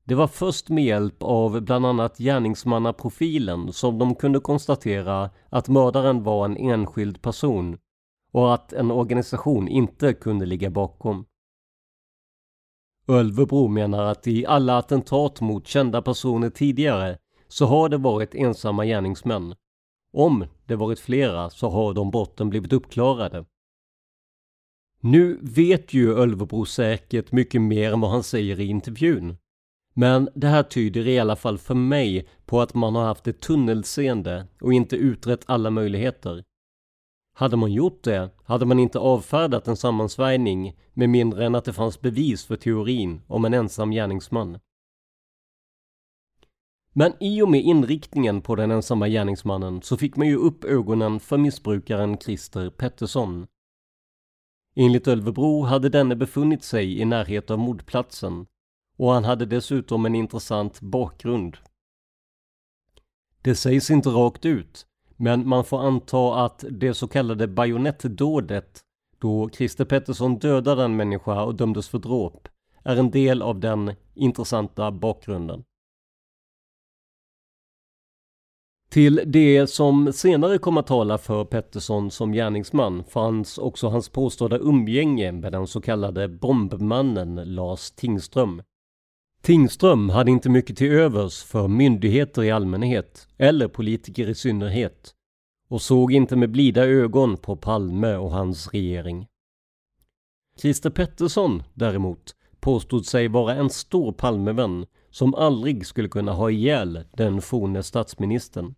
Det 0.07 0.15
var 0.15 0.27
först 0.27 0.69
med 0.69 0.83
hjälp 0.83 1.24
av 1.24 1.62
bland 1.62 1.85
annat 1.85 2.17
gärningsmannaprofilen 2.17 3.74
som 3.74 3.97
de 4.00 4.15
kunde 4.15 4.39
konstatera 4.39 5.29
att 5.50 5.67
mördaren 5.67 6.24
var 6.24 6.45
en 6.45 6.57
enskild 6.57 7.21
person 7.21 7.77
och 8.31 8.53
att 8.53 8.74
en 8.74 8.91
organisation 8.91 9.67
inte 9.67 10.13
kunde 10.13 10.45
ligga 10.45 10.69
bakom. 10.69 11.25
Ölvebro 13.07 13.67
menar 13.67 14.03
att 14.03 14.27
i 14.27 14.45
alla 14.45 14.77
attentat 14.77 15.41
mot 15.41 15.67
kända 15.67 16.01
personer 16.01 16.50
tidigare 16.50 17.17
så 17.47 17.65
har 17.65 17.89
det 17.89 17.97
varit 17.97 18.35
ensamma 18.35 18.85
gärningsmän. 18.85 19.55
Om 20.13 20.45
det 20.65 20.75
varit 20.75 21.00
flera 21.00 21.50
så 21.50 21.69
har 21.69 21.93
de 21.93 22.12
brotten 22.12 22.50
blivit 22.50 22.74
uppklarade. 22.74 23.45
Nu 25.00 25.39
vet 25.41 25.93
ju 25.93 26.13
Ölvebro 26.13 26.65
säkert 26.65 27.31
mycket 27.31 27.62
mer 27.62 27.93
än 27.93 28.01
vad 28.01 28.12
han 28.12 28.24
säger 28.24 28.59
i 28.59 28.65
intervjun. 28.65 29.38
Men 29.97 30.29
det 30.35 30.47
här 30.47 30.63
tyder 30.63 31.07
i 31.07 31.19
alla 31.19 31.35
fall 31.35 31.57
för 31.57 31.73
mig 31.73 32.27
på 32.45 32.61
att 32.61 32.73
man 32.73 32.95
har 32.95 33.05
haft 33.05 33.27
ett 33.27 33.41
tunnelseende 33.41 34.47
och 34.61 34.73
inte 34.73 34.95
utrett 34.95 35.43
alla 35.45 35.69
möjligheter. 35.69 36.43
Hade 37.33 37.57
man 37.57 37.73
gjort 37.73 38.03
det 38.03 38.29
hade 38.43 38.65
man 38.65 38.79
inte 38.79 38.99
avfärdat 38.99 39.67
en 39.67 39.77
sammansvärjning 39.77 40.77
med 40.93 41.09
mindre 41.09 41.45
än 41.45 41.55
att 41.55 41.65
det 41.65 41.73
fanns 41.73 42.01
bevis 42.01 42.45
för 42.45 42.55
teorin 42.55 43.21
om 43.27 43.45
en 43.45 43.53
ensam 43.53 43.91
gärningsman. 43.91 44.59
Men 46.93 47.13
i 47.19 47.41
och 47.41 47.49
med 47.49 47.61
inriktningen 47.61 48.41
på 48.41 48.55
den 48.55 48.71
ensamma 48.71 49.07
gärningsmannen 49.09 49.81
så 49.81 49.97
fick 49.97 50.15
man 50.15 50.27
ju 50.27 50.35
upp 50.35 50.63
ögonen 50.63 51.19
för 51.19 51.37
missbrukaren 51.37 52.17
Christer 52.17 52.69
Pettersson. 52.69 53.47
Enligt 54.75 55.07
Ölvebro 55.07 55.61
hade 55.61 55.89
denne 55.89 56.15
befunnit 56.15 56.63
sig 56.63 56.99
i 57.01 57.05
närhet 57.05 57.51
av 57.51 57.59
mordplatsen 57.59 58.45
och 58.97 59.11
han 59.11 59.23
hade 59.23 59.45
dessutom 59.45 60.05
en 60.05 60.15
intressant 60.15 60.81
bakgrund. 60.81 61.57
Det 63.41 63.55
sägs 63.55 63.91
inte 63.91 64.09
rakt 64.09 64.45
ut, 64.45 64.85
men 65.15 65.47
man 65.47 65.63
får 65.63 65.79
anta 65.79 66.45
att 66.45 66.65
det 66.69 66.93
så 66.93 67.07
kallade 67.07 67.47
bajonettdådet, 67.47 68.81
då 69.19 69.49
Christer 69.49 69.85
Pettersson 69.85 70.39
dödade 70.39 70.83
en 70.83 70.95
människa 70.95 71.43
och 71.43 71.55
dömdes 71.55 71.89
för 71.89 71.99
dråp, 71.99 72.47
är 72.83 72.95
en 72.95 73.11
del 73.11 73.41
av 73.41 73.59
den 73.59 73.95
intressanta 74.13 74.91
bakgrunden. 74.91 75.63
Till 78.89 79.21
det 79.25 79.67
som 79.67 80.13
senare 80.13 80.57
kom 80.57 80.77
att 80.77 80.87
tala 80.87 81.17
för 81.17 81.45
Pettersson 81.45 82.11
som 82.11 82.31
gärningsman 82.31 83.03
fanns 83.03 83.57
också 83.57 83.87
hans 83.87 84.09
påstådda 84.09 84.57
umgänge 84.57 85.31
med 85.31 85.51
den 85.51 85.67
så 85.67 85.81
kallade 85.81 86.27
bombmannen 86.27 87.35
Lars 87.35 87.91
Tingström. 87.91 88.61
Tingström 89.45 90.09
hade 90.09 90.31
inte 90.31 90.49
mycket 90.49 90.77
till 90.77 90.91
övers 90.91 91.43
för 91.43 91.67
myndigheter 91.67 92.43
i 92.43 92.51
allmänhet 92.51 93.27
eller 93.37 93.67
politiker 93.67 94.29
i 94.29 94.35
synnerhet 94.35 95.15
och 95.69 95.81
såg 95.81 96.13
inte 96.13 96.35
med 96.35 96.51
blida 96.51 96.85
ögon 96.85 97.37
på 97.37 97.55
Palme 97.55 98.15
och 98.15 98.31
hans 98.31 98.67
regering. 98.73 99.27
Christer 100.61 100.89
Pettersson 100.89 101.63
däremot 101.73 102.35
påstod 102.59 103.05
sig 103.05 103.27
vara 103.27 103.55
en 103.55 103.69
stor 103.69 104.11
Palmevän 104.11 104.85
som 105.09 105.35
aldrig 105.35 105.85
skulle 105.85 106.09
kunna 106.09 106.31
ha 106.31 106.51
ihjäl 106.51 107.03
den 107.13 107.41
forne 107.41 107.83
statsministern. 107.83 108.75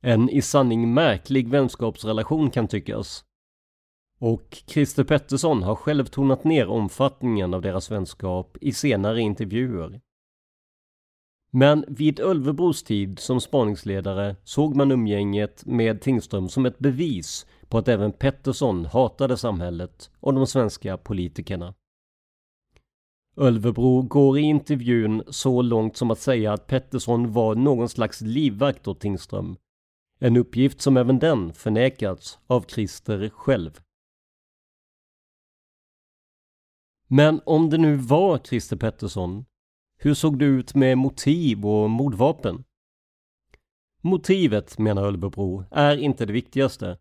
En 0.00 0.30
i 0.30 0.42
sanning 0.42 0.94
märklig 0.94 1.48
vänskapsrelation 1.48 2.50
kan 2.50 2.68
tyckas. 2.68 3.24
Och 4.24 4.62
Christer 4.66 5.04
Pettersson 5.04 5.62
har 5.62 5.74
själv 5.74 6.04
tonat 6.04 6.44
ner 6.44 6.68
omfattningen 6.68 7.54
av 7.54 7.62
deras 7.62 7.90
vänskap 7.90 8.56
i 8.60 8.72
senare 8.72 9.20
intervjuer. 9.20 10.00
Men 11.50 11.84
vid 11.88 12.20
Ölvebros 12.20 12.82
tid 12.82 13.18
som 13.18 13.40
spaningsledare 13.40 14.36
såg 14.44 14.76
man 14.76 14.92
umgänget 14.92 15.66
med 15.66 16.00
Tingström 16.00 16.48
som 16.48 16.66
ett 16.66 16.78
bevis 16.78 17.46
på 17.68 17.78
att 17.78 17.88
även 17.88 18.12
Pettersson 18.12 18.84
hatade 18.84 19.36
samhället 19.36 20.10
och 20.20 20.34
de 20.34 20.46
svenska 20.46 20.96
politikerna. 20.96 21.74
Ölvebro 23.36 24.02
går 24.02 24.38
i 24.38 24.42
intervjun 24.42 25.22
så 25.28 25.62
långt 25.62 25.96
som 25.96 26.10
att 26.10 26.20
säga 26.20 26.52
att 26.52 26.66
Pettersson 26.66 27.32
var 27.32 27.54
någon 27.54 27.88
slags 27.88 28.20
livvakt 28.20 28.88
åt 28.88 29.00
Tingström. 29.00 29.56
En 30.18 30.36
uppgift 30.36 30.80
som 30.80 30.96
även 30.96 31.18
den 31.18 31.52
förnekats 31.52 32.38
av 32.46 32.64
Christer 32.68 33.28
själv. 33.28 33.80
Men 37.16 37.40
om 37.46 37.70
det 37.70 37.78
nu 37.78 37.96
var 37.96 38.38
Christer 38.38 38.76
Pettersson, 38.76 39.44
hur 39.98 40.14
såg 40.14 40.38
det 40.38 40.44
ut 40.44 40.74
med 40.74 40.98
motiv 40.98 41.66
och 41.66 41.90
mordvapen? 41.90 42.64
Motivet, 44.00 44.78
menar 44.78 45.02
Ölvebro, 45.02 45.64
är 45.70 45.96
inte 45.96 46.26
det 46.26 46.32
viktigaste. 46.32 46.98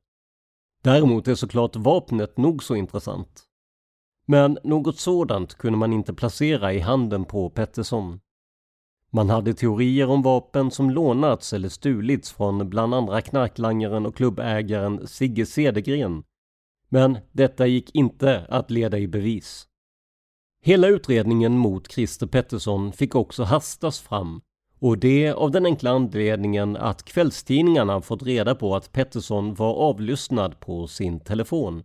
Däremot 0.84 1.28
är 1.28 1.36
såklart 1.36 1.76
vapnet 1.76 2.38
nog 2.38 2.64
så 2.64 2.76
intressant. 2.76 3.44
Men 4.26 4.58
något 4.64 4.98
sådant 4.98 5.56
kunde 5.56 5.78
man 5.78 5.94
inte 5.94 6.14
placera 6.14 6.74
i 6.74 6.80
handen 6.80 7.26
på 7.26 7.50
Pettersson. 7.50 8.20
Man 9.12 9.30
hade 9.30 9.54
teorier 9.54 10.10
om 10.10 10.22
vapen 10.22 10.72
som 10.72 10.90
lånats 10.90 11.54
eller 11.54 11.70
stulits 11.70 12.32
från 12.32 12.70
bland 12.70 12.94
andra 12.94 13.22
knarklangaren 13.22 14.06
och 14.06 14.16
klubbägaren 14.16 15.08
Sigge 15.08 15.46
Cedergren. 15.46 16.24
Men 16.90 17.18
detta 17.32 17.68
gick 17.68 17.96
inte 17.96 18.46
att 18.50 18.72
leda 18.72 18.98
i 18.98 19.08
bevis. 19.08 19.70
Hela 20.66 20.88
utredningen 20.88 21.58
mot 21.58 21.92
Christer 21.92 22.28
Pettersson 22.28 22.92
fick 22.92 23.16
också 23.16 23.44
hastas 23.44 24.00
fram 24.00 24.42
och 24.80 24.98
det 24.98 25.32
av 25.32 25.52
den 25.52 25.66
enkla 25.66 25.92
anledningen 25.92 26.78
att 26.78 27.04
kvällstidningarna 27.04 28.02
fått 28.02 28.24
reda 28.24 28.56
på 28.56 28.76
att 28.76 28.92
Pettersson 28.92 29.54
var 29.54 29.74
avlyssnad 29.74 30.60
på 30.60 30.88
sin 30.88 31.20
telefon. 31.20 31.84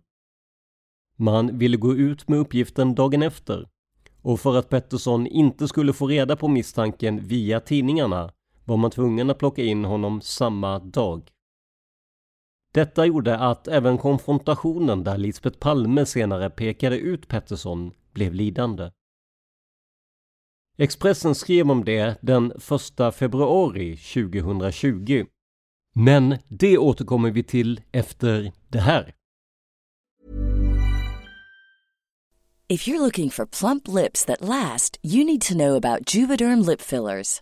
Man 1.17 1.57
ville 1.57 1.77
gå 1.77 1.95
ut 1.95 2.27
med 2.27 2.39
uppgiften 2.39 2.95
dagen 2.95 3.23
efter 3.23 3.67
och 4.21 4.39
för 4.39 4.57
att 4.57 4.69
Pettersson 4.69 5.27
inte 5.27 5.67
skulle 5.67 5.93
få 5.93 6.07
reda 6.07 6.35
på 6.35 6.47
misstanken 6.47 7.27
via 7.27 7.59
tidningarna 7.59 8.31
var 8.65 8.77
man 8.77 8.91
tvungen 8.91 9.29
att 9.29 9.39
plocka 9.39 9.63
in 9.63 9.85
honom 9.85 10.21
samma 10.21 10.79
dag. 10.79 11.29
Detta 12.73 13.05
gjorde 13.05 13.37
att 13.37 13.67
även 13.67 13.97
konfrontationen 13.97 15.03
där 15.03 15.17
Lisbeth 15.17 15.59
Palme 15.59 16.05
senare 16.05 16.49
pekade 16.49 16.97
ut 16.97 17.27
Pettersson 17.27 17.91
blev 18.19 18.33
lidande. 18.33 18.91
Expressen 20.77 21.35
skrev 21.35 21.71
om 21.71 21.85
det 21.85 22.17
den 22.21 22.51
1 22.51 23.15
februari 23.15 23.97
2020. 23.97 25.25
Men 25.95 26.37
det 26.47 26.77
återkommer 26.77 27.31
vi 27.31 27.43
till 27.43 27.81
efter 27.91 28.51
det 28.67 28.79
här. 28.79 29.15
If 32.67 32.87
you're 32.87 32.99
looking 32.99 33.29
for 33.29 33.45
plump 33.45 33.87
lips 33.87 34.25
that 34.25 34.41
last, 34.41 34.99
you 35.03 35.25
need 35.25 35.41
to 35.41 35.53
know 35.53 35.75
about 35.75 36.15
Juvederm 36.15 36.67
lip 36.67 36.81
fillers. 36.81 37.41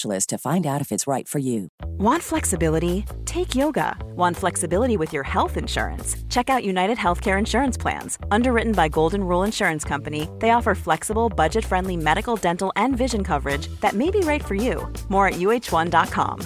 specialist 0.00 0.28
to 0.28 0.38
find 0.38 0.66
out 0.66 0.80
if 0.80 0.92
it's 0.92 1.06
right 1.06 1.28
for 1.28 1.40
you. 1.40 1.68
Want 1.98 2.22
flexibility? 2.22 3.04
Take 3.24 3.58
yoga. 3.58 3.96
Want 4.16 4.36
flexibility 4.36 4.96
with 4.96 5.12
your 5.12 5.24
health 5.24 5.56
insurance? 5.56 6.16
Check 6.28 6.50
out 6.50 6.64
United 6.64 6.98
Healthcare 6.98 7.38
Insurance 7.38 7.80
Plans. 7.80 8.18
Underwritten 8.30 8.72
by 8.72 8.88
Golden 8.88 9.20
Rule 9.20 9.46
Insurance 9.46 9.88
Company, 9.88 10.28
they 10.40 10.50
offer 10.50 10.74
flexible, 10.74 11.28
budget 11.28 11.64
friendly 11.64 11.96
medical, 11.96 12.36
dental, 12.36 12.72
and 12.76 12.96
vision 12.96 13.24
coverage 13.24 13.68
that 13.80 13.94
may 13.94 14.10
be 14.10 14.20
right 14.20 14.44
for 14.44 14.54
you. 14.54 14.88
More 15.08 15.28
at 15.28 15.34
uh1.com. 15.34 16.40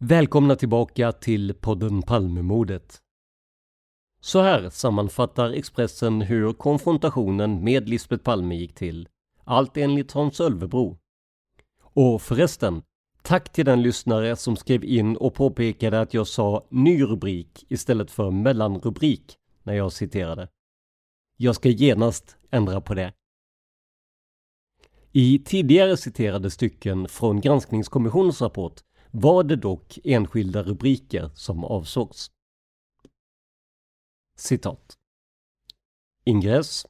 Välkomna 0.00 0.56
tillbaka 0.56 1.12
till 1.12 1.54
podden 1.54 2.02
Palmemordet. 2.02 3.07
Så 4.20 4.40
här 4.40 4.70
sammanfattar 4.70 5.50
Expressen 5.50 6.20
hur 6.20 6.52
konfrontationen 6.52 7.64
med 7.64 7.88
Lisbeth 7.88 8.24
Palme 8.24 8.56
gick 8.56 8.74
till. 8.74 9.08
Allt 9.44 9.76
enligt 9.76 10.12
Hans 10.12 10.40
Ölvebro. 10.40 10.98
Och 11.80 12.22
förresten, 12.22 12.82
tack 13.22 13.52
till 13.52 13.64
den 13.64 13.82
lyssnare 13.82 14.36
som 14.36 14.56
skrev 14.56 14.84
in 14.84 15.16
och 15.16 15.34
påpekade 15.34 16.00
att 16.00 16.14
jag 16.14 16.26
sa 16.26 16.66
ny 16.70 17.02
rubrik 17.02 17.66
istället 17.68 18.10
för 18.10 18.30
mellanrubrik 18.30 19.36
när 19.62 19.74
jag 19.74 19.92
citerade. 19.92 20.48
Jag 21.36 21.54
ska 21.54 21.68
genast 21.68 22.36
ändra 22.50 22.80
på 22.80 22.94
det. 22.94 23.12
I 25.12 25.38
tidigare 25.38 25.96
citerade 25.96 26.50
stycken 26.50 27.08
från 27.08 27.40
granskningskommissionens 27.40 28.40
rapport 28.40 28.80
var 29.10 29.44
det 29.44 29.56
dock 29.56 29.98
enskilda 30.04 30.62
rubriker 30.62 31.30
som 31.34 31.64
avsågs. 31.64 32.30
Citat. 34.38 34.96
Ingress. 36.24 36.86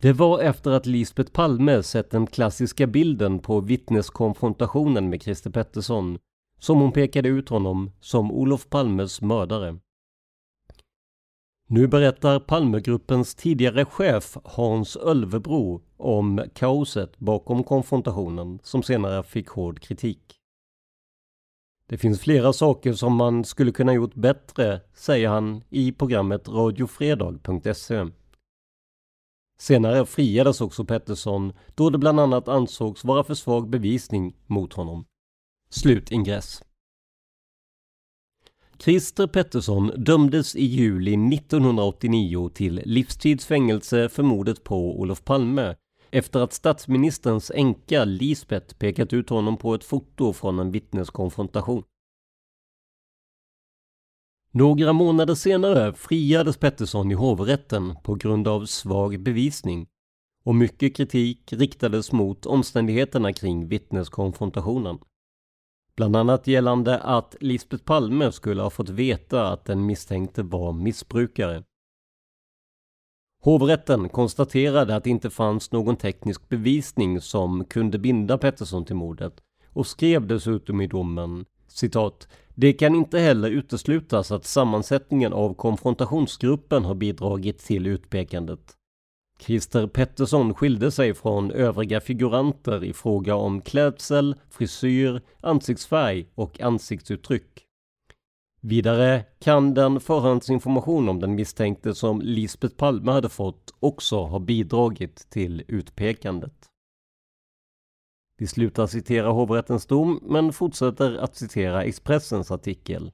Det 0.00 0.12
var 0.12 0.40
efter 0.40 0.70
att 0.70 0.86
Lisbeth 0.86 1.32
Palme 1.32 1.82
sett 1.82 2.10
den 2.10 2.26
klassiska 2.26 2.86
bilden 2.86 3.38
på 3.38 3.60
vittneskonfrontationen 3.60 5.10
med 5.10 5.22
Christer 5.22 5.50
Pettersson 5.50 6.18
som 6.58 6.78
hon 6.80 6.92
pekade 6.92 7.28
ut 7.28 7.48
honom 7.48 7.90
som 8.00 8.32
Olof 8.32 8.68
Palmes 8.68 9.20
mördare. 9.20 9.78
Nu 11.66 11.86
berättar 11.86 12.40
Palmegruppens 12.40 13.34
tidigare 13.34 13.84
chef 13.84 14.36
Hans 14.44 14.96
Ölvebro 14.96 15.82
om 15.96 16.44
kaoset 16.54 17.18
bakom 17.18 17.64
konfrontationen 17.64 18.58
som 18.62 18.82
senare 18.82 19.22
fick 19.22 19.48
hård 19.48 19.80
kritik. 19.80 20.39
Det 21.90 21.98
finns 21.98 22.20
flera 22.20 22.52
saker 22.52 22.92
som 22.92 23.16
man 23.16 23.44
skulle 23.44 23.72
kunna 23.72 23.94
gjort 23.94 24.14
bättre, 24.14 24.80
säger 24.94 25.28
han 25.28 25.64
i 25.70 25.92
programmet 25.92 26.48
radiofredag.se. 26.48 28.06
Senare 29.58 30.06
friades 30.06 30.60
också 30.60 30.84
Pettersson 30.84 31.52
då 31.74 31.90
det 31.90 31.98
bland 31.98 32.20
annat 32.20 32.48
ansågs 32.48 33.04
vara 33.04 33.24
för 33.24 33.34
svag 33.34 33.68
bevisning 33.68 34.36
mot 34.46 34.72
honom. 34.72 35.04
Slutingress. 35.70 36.62
Christer 38.78 39.26
Pettersson 39.26 39.86
dömdes 39.96 40.56
i 40.56 40.64
juli 40.64 41.34
1989 41.34 42.50
till 42.54 42.82
livstidsfängelse 42.84 44.08
för 44.08 44.22
mordet 44.22 44.64
på 44.64 45.00
Olof 45.00 45.24
Palme 45.24 45.76
efter 46.12 46.40
att 46.40 46.52
statsministerns 46.52 47.50
änka 47.54 48.04
Lisbeth 48.04 48.74
pekat 48.74 49.12
ut 49.12 49.30
honom 49.30 49.56
på 49.56 49.74
ett 49.74 49.84
foto 49.84 50.32
från 50.32 50.58
en 50.58 50.70
vittneskonfrontation. 50.70 51.84
Några 54.52 54.92
månader 54.92 55.34
senare 55.34 55.94
friades 55.94 56.56
Pettersson 56.56 57.10
i 57.10 57.14
hovrätten 57.14 57.96
på 58.02 58.14
grund 58.14 58.48
av 58.48 58.66
svag 58.66 59.20
bevisning 59.20 59.86
och 60.44 60.54
mycket 60.54 60.96
kritik 60.96 61.52
riktades 61.52 62.12
mot 62.12 62.46
omständigheterna 62.46 63.32
kring 63.32 63.68
vittneskonfrontationen. 63.68 64.98
Bland 65.96 66.16
annat 66.16 66.46
gällande 66.46 66.98
att 66.98 67.36
Lisbeth 67.40 67.84
Palme 67.84 68.32
skulle 68.32 68.62
ha 68.62 68.70
fått 68.70 68.88
veta 68.88 69.48
att 69.48 69.64
den 69.64 69.86
misstänkte 69.86 70.42
var 70.42 70.72
missbrukare. 70.72 71.64
Hovrätten 73.42 74.08
konstaterade 74.08 74.96
att 74.96 75.04
det 75.04 75.10
inte 75.10 75.30
fanns 75.30 75.72
någon 75.72 75.96
teknisk 75.96 76.48
bevisning 76.48 77.20
som 77.20 77.64
kunde 77.64 77.98
binda 77.98 78.38
Pettersson 78.38 78.84
till 78.84 78.96
mordet 78.96 79.34
och 79.72 79.86
skrev 79.86 80.26
dessutom 80.26 80.80
i 80.80 80.86
domen 80.86 81.44
citat 81.68 82.28
det 82.54 82.72
kan 82.72 82.94
inte 82.94 83.18
heller 83.18 83.50
uteslutas 83.50 84.30
att 84.30 84.44
sammansättningen 84.44 85.32
av 85.32 85.54
konfrontationsgruppen 85.54 86.84
har 86.84 86.94
bidragit 86.94 87.58
till 87.58 87.86
utpekandet. 87.86 88.76
Christer 89.40 89.86
Pettersson 89.86 90.54
skilde 90.54 90.90
sig 90.90 91.14
från 91.14 91.50
övriga 91.50 92.00
figuranter 92.00 92.84
i 92.84 92.92
fråga 92.92 93.34
om 93.34 93.60
klädsel, 93.60 94.34
frisyr, 94.50 95.20
ansiktsfärg 95.40 96.26
och 96.34 96.60
ansiktsuttryck. 96.60 97.66
Vidare 98.62 99.24
kan 99.38 99.74
den 99.74 100.00
förhandsinformation 100.00 101.08
om 101.08 101.20
den 101.20 101.34
misstänkte 101.34 101.94
som 101.94 102.20
Lisbeth 102.20 102.76
Palme 102.76 103.12
hade 103.12 103.28
fått 103.28 103.74
också 103.80 104.22
ha 104.22 104.38
bidragit 104.38 105.30
till 105.30 105.64
utpekandet. 105.68 106.70
Vi 108.36 108.46
slutar 108.46 108.86
citera 108.86 109.28
hovrättens 109.28 109.86
dom 109.86 110.20
men 110.22 110.52
fortsätter 110.52 111.16
att 111.16 111.36
citera 111.36 111.84
Expressens 111.84 112.50
artikel. 112.50 113.12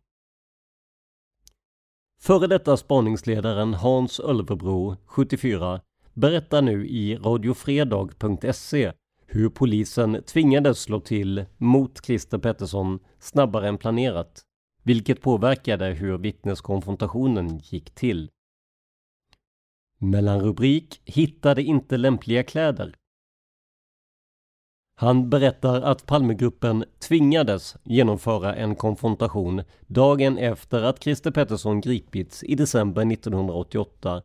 Före 2.20 2.46
detta 2.46 2.76
spaningsledaren 2.76 3.74
Hans 3.74 4.20
Ölvebro, 4.20 4.96
74, 5.06 5.80
berättar 6.14 6.62
nu 6.62 6.86
i 6.86 7.16
radiofredag.se 7.16 8.92
hur 9.26 9.48
polisen 9.48 10.22
tvingades 10.22 10.80
slå 10.80 11.00
till 11.00 11.44
mot 11.56 12.04
Christer 12.04 12.38
Pettersson 12.38 12.98
snabbare 13.18 13.68
än 13.68 13.78
planerat 13.78 14.45
vilket 14.86 15.20
påverkade 15.20 15.86
hur 15.86 16.18
vittneskonfrontationen 16.18 17.58
gick 17.58 17.94
till. 17.94 18.30
Mellanrubrik 19.98 21.00
Hittade 21.04 21.62
inte 21.62 21.96
lämpliga 21.96 22.42
kläder. 22.42 22.94
Han 24.98 25.30
berättar 25.30 25.82
att 25.82 26.06
Palmegruppen 26.06 26.84
tvingades 26.98 27.76
genomföra 27.84 28.54
en 28.54 28.76
konfrontation 28.76 29.62
dagen 29.86 30.38
efter 30.38 30.82
att 30.82 31.02
Christer 31.02 31.30
Pettersson 31.30 31.80
gripits 31.80 32.44
i 32.44 32.54
december 32.54 33.12
1988 33.12 34.22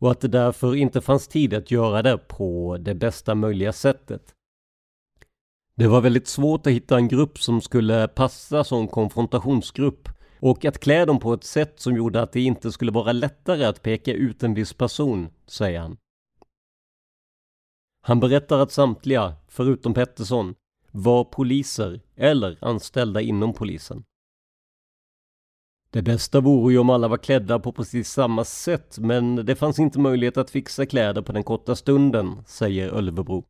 och 0.00 0.10
att 0.10 0.20
det 0.20 0.28
därför 0.28 0.74
inte 0.74 1.00
fanns 1.00 1.28
tid 1.28 1.54
att 1.54 1.70
göra 1.70 2.02
det 2.02 2.18
på 2.18 2.76
det 2.80 2.94
bästa 2.94 3.34
möjliga 3.34 3.72
sättet. 3.72 4.34
Det 5.74 5.86
var 5.86 6.00
väldigt 6.00 6.28
svårt 6.28 6.66
att 6.66 6.72
hitta 6.72 6.96
en 6.96 7.08
grupp 7.08 7.38
som 7.38 7.60
skulle 7.60 8.08
passa 8.08 8.64
som 8.64 8.88
konfrontationsgrupp 8.88 10.08
och 10.40 10.64
att 10.64 10.78
klä 10.78 11.04
dem 11.04 11.18
på 11.18 11.34
ett 11.34 11.44
sätt 11.44 11.80
som 11.80 11.96
gjorde 11.96 12.22
att 12.22 12.32
det 12.32 12.40
inte 12.40 12.72
skulle 12.72 12.92
vara 12.92 13.12
lättare 13.12 13.64
att 13.64 13.82
peka 13.82 14.12
ut 14.12 14.42
en 14.42 14.54
viss 14.54 14.72
person, 14.72 15.28
säger 15.46 15.80
han. 15.80 15.96
Han 18.04 18.20
berättar 18.20 18.58
att 18.58 18.72
samtliga, 18.72 19.34
förutom 19.48 19.94
Pettersson, 19.94 20.54
var 20.90 21.24
poliser 21.24 22.00
eller 22.16 22.58
anställda 22.60 23.20
inom 23.20 23.54
polisen. 23.54 24.04
Det 25.90 26.02
bästa 26.02 26.40
vore 26.40 26.72
ju 26.72 26.78
om 26.78 26.90
alla 26.90 27.08
var 27.08 27.18
klädda 27.18 27.58
på 27.58 27.72
precis 27.72 28.10
samma 28.10 28.44
sätt, 28.44 28.98
men 28.98 29.36
det 29.36 29.56
fanns 29.56 29.78
inte 29.78 29.98
möjlighet 29.98 30.36
att 30.36 30.50
fixa 30.50 30.86
kläder 30.86 31.22
på 31.22 31.32
den 31.32 31.44
korta 31.44 31.76
stunden, 31.76 32.42
säger 32.46 32.88
Ölvebro. 32.88 33.44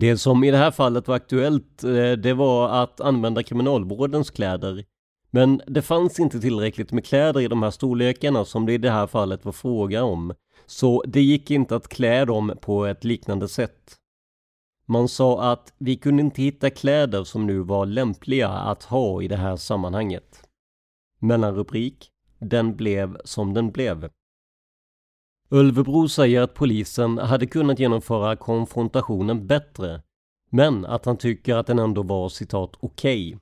Det 0.00 0.18
som 0.18 0.44
i 0.44 0.50
det 0.50 0.56
här 0.56 0.70
fallet 0.70 1.08
var 1.08 1.16
aktuellt, 1.16 1.84
eh, 1.84 2.12
det 2.12 2.34
var 2.34 2.82
att 2.82 3.00
använda 3.00 3.42
kriminalvårdens 3.42 4.30
kläder. 4.30 4.84
Men 5.30 5.62
det 5.66 5.82
fanns 5.82 6.20
inte 6.20 6.40
tillräckligt 6.40 6.92
med 6.92 7.04
kläder 7.04 7.40
i 7.40 7.48
de 7.48 7.62
här 7.62 7.70
storlekarna 7.70 8.44
som 8.44 8.66
det 8.66 8.72
i 8.72 8.78
det 8.78 8.90
här 8.90 9.06
fallet 9.06 9.44
var 9.44 9.52
fråga 9.52 10.04
om. 10.04 10.34
Så 10.66 11.02
det 11.06 11.22
gick 11.22 11.50
inte 11.50 11.76
att 11.76 11.88
klä 11.88 12.24
dem 12.24 12.54
på 12.60 12.86
ett 12.86 13.04
liknande 13.04 13.48
sätt. 13.48 13.96
Man 14.86 15.08
sa 15.08 15.52
att 15.52 15.72
vi 15.78 15.96
kunde 15.96 16.22
inte 16.22 16.42
hitta 16.42 16.70
kläder 16.70 17.24
som 17.24 17.46
nu 17.46 17.58
var 17.58 17.86
lämpliga 17.86 18.48
att 18.48 18.84
ha 18.84 19.22
i 19.22 19.28
det 19.28 19.36
här 19.36 19.56
sammanhanget. 19.56 20.42
Mellanrubrik 21.20 22.10
Den 22.38 22.76
blev 22.76 23.18
som 23.24 23.54
den 23.54 23.70
blev. 23.70 24.10
Ölvebro 25.50 26.08
säger 26.08 26.42
att 26.42 26.54
polisen 26.54 27.18
hade 27.18 27.46
kunnat 27.46 27.78
genomföra 27.78 28.36
konfrontationen 28.36 29.46
bättre, 29.46 30.02
men 30.50 30.86
att 30.86 31.04
han 31.04 31.16
tycker 31.16 31.56
att 31.56 31.66
den 31.66 31.78
ändå 31.78 32.02
var 32.02 32.28
citat 32.28 32.76
okej. 32.80 33.28
Okay. 33.28 33.40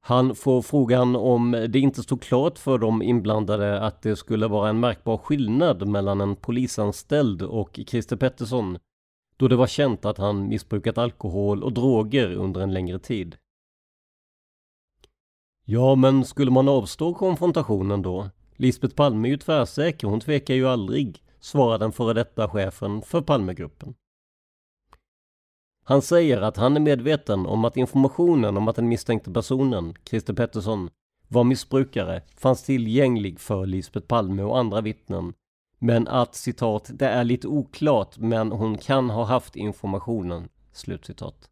Han 0.00 0.34
får 0.34 0.62
frågan 0.62 1.16
om 1.16 1.50
det 1.50 1.78
inte 1.78 2.02
stod 2.02 2.22
klart 2.22 2.58
för 2.58 2.78
de 2.78 3.02
inblandade 3.02 3.80
att 3.80 4.02
det 4.02 4.16
skulle 4.16 4.46
vara 4.46 4.68
en 4.68 4.80
märkbar 4.80 5.18
skillnad 5.18 5.88
mellan 5.88 6.20
en 6.20 6.36
polisanställd 6.36 7.42
och 7.42 7.80
Christer 7.86 8.16
Pettersson, 8.16 8.78
då 9.36 9.48
det 9.48 9.56
var 9.56 9.66
känt 9.66 10.04
att 10.04 10.18
han 10.18 10.48
missbrukat 10.48 10.98
alkohol 10.98 11.62
och 11.62 11.72
droger 11.72 12.34
under 12.34 12.60
en 12.60 12.72
längre 12.72 12.98
tid. 12.98 13.36
Ja, 15.64 15.94
men 15.94 16.24
skulle 16.24 16.50
man 16.50 16.68
avstå 16.68 17.14
konfrontationen 17.14 18.02
då? 18.02 18.30
Lisbeth 18.60 18.94
Palme 18.94 19.28
är 19.28 19.30
ju 19.30 19.36
tvärsäker, 19.36 20.08
hon 20.08 20.20
tvekar 20.20 20.54
ju 20.54 20.68
aldrig, 20.68 21.22
svarar 21.40 21.78
den 21.78 21.92
före 21.92 22.12
detta 22.14 22.48
chefen 22.48 23.02
för 23.02 23.20
Palmegruppen. 23.20 23.94
Han 25.84 26.02
säger 26.02 26.40
att 26.40 26.56
han 26.56 26.76
är 26.76 26.80
medveten 26.80 27.46
om 27.46 27.64
att 27.64 27.76
informationen 27.76 28.56
om 28.56 28.68
att 28.68 28.76
den 28.76 28.88
misstänkte 28.88 29.30
personen, 29.30 29.94
Christer 30.04 30.32
Pettersson, 30.32 30.90
var 31.28 31.44
missbrukare 31.44 32.22
fanns 32.36 32.62
tillgänglig 32.62 33.40
för 33.40 33.66
Lisbeth 33.66 34.06
Palme 34.06 34.42
och 34.42 34.58
andra 34.58 34.80
vittnen. 34.80 35.34
Men 35.78 36.08
att 36.08 36.34
citat, 36.34 36.90
det 36.92 37.08
är 37.08 37.24
lite 37.24 37.48
oklart 37.48 38.18
men 38.18 38.52
hon 38.52 38.78
kan 38.78 39.10
ha 39.10 39.24
haft 39.24 39.56
informationen. 39.56 40.48
Slutcitat. 40.72 41.50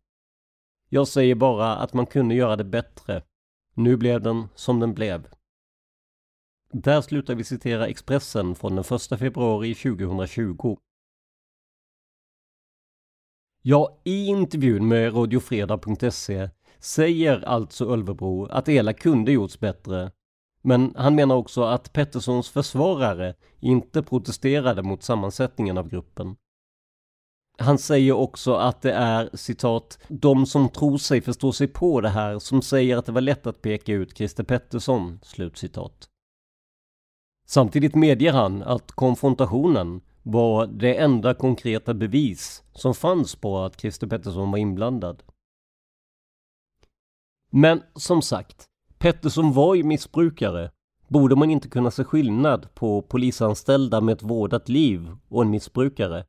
Jag 0.88 1.08
säger 1.08 1.34
bara 1.34 1.76
att 1.76 1.92
man 1.92 2.06
kunde 2.06 2.34
göra 2.34 2.56
det 2.56 2.64
bättre. 2.64 3.22
Nu 3.74 3.96
blev 3.96 4.22
den 4.22 4.48
som 4.54 4.80
den 4.80 4.94
blev. 4.94 5.26
Där 6.72 7.00
slutar 7.00 7.34
vi 7.34 7.44
citera 7.44 7.86
Expressen 7.86 8.54
från 8.54 8.76
den 8.76 8.84
1 9.12 9.18
februari 9.18 9.74
2020. 9.74 10.76
Ja, 13.62 14.00
i 14.04 14.26
intervjun 14.26 14.88
med 14.88 15.16
radiofredag.se 15.16 16.50
säger 16.78 17.44
alltså 17.44 17.92
Ölvebro 17.92 18.46
att 18.46 18.64
det 18.64 18.72
hela 18.72 18.92
kunde 18.92 19.32
gjorts 19.32 19.60
bättre. 19.60 20.12
Men 20.62 20.94
han 20.96 21.14
menar 21.14 21.34
också 21.34 21.62
att 21.62 21.92
Petterssons 21.92 22.48
försvarare 22.48 23.34
inte 23.60 24.02
protesterade 24.02 24.82
mot 24.82 25.02
sammansättningen 25.02 25.78
av 25.78 25.88
gruppen. 25.88 26.36
Han 27.58 27.78
säger 27.78 28.12
också 28.12 28.54
att 28.54 28.82
det 28.82 28.92
är 28.92 29.30
citat 29.34 29.98
”de 30.08 30.46
som 30.46 30.68
tror 30.68 30.98
sig 30.98 31.20
förstå 31.20 31.52
sig 31.52 31.68
på 31.68 32.00
det 32.00 32.08
här 32.08 32.38
som 32.38 32.62
säger 32.62 32.96
att 32.96 33.06
det 33.06 33.12
var 33.12 33.20
lätt 33.20 33.46
att 33.46 33.62
peka 33.62 33.92
ut 33.92 34.16
Christer 34.16 34.44
Pettersson”. 34.44 35.18
Slutcitat. 35.22 36.08
Samtidigt 37.46 37.94
medger 37.94 38.32
han 38.32 38.62
att 38.62 38.92
konfrontationen 38.92 40.00
var 40.22 40.66
det 40.66 40.94
enda 40.96 41.34
konkreta 41.34 41.94
bevis 41.94 42.62
som 42.72 42.94
fanns 42.94 43.36
på 43.36 43.58
att 43.58 43.80
Christer 43.80 44.06
Pettersson 44.06 44.50
var 44.50 44.58
inblandad. 44.58 45.22
Men 47.50 47.82
som 47.94 48.22
sagt, 48.22 48.64
Pettersson 48.98 49.52
var 49.52 49.74
ju 49.74 49.82
missbrukare. 49.82 50.70
Borde 51.08 51.36
man 51.36 51.50
inte 51.50 51.68
kunna 51.68 51.90
se 51.90 52.04
skillnad 52.04 52.74
på 52.74 53.02
polisanställda 53.02 54.00
med 54.00 54.12
ett 54.12 54.22
vårdat 54.22 54.68
liv 54.68 55.16
och 55.28 55.42
en 55.42 55.50
missbrukare? 55.50 56.24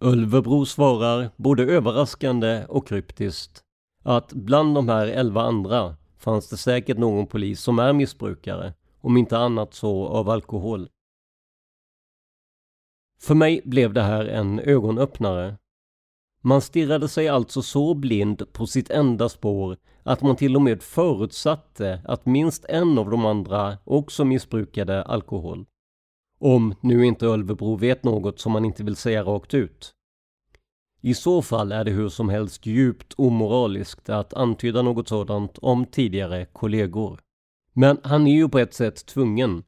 Ölvebro 0.00 0.66
svarar, 0.66 1.30
både 1.36 1.62
överraskande 1.62 2.64
och 2.68 2.88
kryptiskt, 2.88 3.62
att 4.02 4.32
bland 4.32 4.74
de 4.74 4.88
här 4.88 5.06
elva 5.06 5.42
andra 5.42 5.96
fanns 6.18 6.48
det 6.48 6.56
säkert 6.56 6.98
någon 6.98 7.26
polis 7.26 7.60
som 7.60 7.78
är 7.78 7.92
missbrukare, 7.92 8.74
om 9.00 9.16
inte 9.16 9.38
annat 9.38 9.74
så 9.74 10.06
av 10.06 10.28
alkohol. 10.28 10.88
För 13.20 13.34
mig 13.34 13.60
blev 13.64 13.92
det 13.92 14.02
här 14.02 14.24
en 14.24 14.60
ögonöppnare. 14.60 15.56
Man 16.40 16.60
stirrade 16.60 17.08
sig 17.08 17.28
alltså 17.28 17.62
så 17.62 17.94
blind 17.94 18.52
på 18.52 18.66
sitt 18.66 18.90
enda 18.90 19.28
spår 19.28 19.76
att 20.02 20.22
man 20.22 20.36
till 20.36 20.56
och 20.56 20.62
med 20.62 20.82
förutsatte 20.82 22.02
att 22.04 22.26
minst 22.26 22.64
en 22.64 22.98
av 22.98 23.10
de 23.10 23.26
andra 23.26 23.78
också 23.84 24.24
missbrukade 24.24 25.02
alkohol. 25.02 25.66
Om 26.40 26.74
nu 26.80 27.06
inte 27.06 27.26
Ölvebro 27.26 27.76
vet 27.76 28.04
något 28.04 28.40
som 28.40 28.52
man 28.52 28.64
inte 28.64 28.84
vill 28.84 28.96
säga 28.96 29.22
rakt 29.22 29.54
ut. 29.54 29.94
I 31.00 31.14
så 31.14 31.42
fall 31.42 31.72
är 31.72 31.84
det 31.84 31.90
hur 31.90 32.08
som 32.08 32.28
helst 32.28 32.66
djupt 32.66 33.14
omoraliskt 33.16 34.08
att 34.08 34.34
antyda 34.34 34.82
något 34.82 35.08
sådant 35.08 35.58
om 35.58 35.86
tidigare 35.86 36.44
kollegor. 36.44 37.20
Men 37.78 37.98
han 38.02 38.26
är 38.26 38.32
ju 38.32 38.48
på 38.48 38.58
ett 38.58 38.74
sätt 38.74 39.06
tvungen 39.06 39.62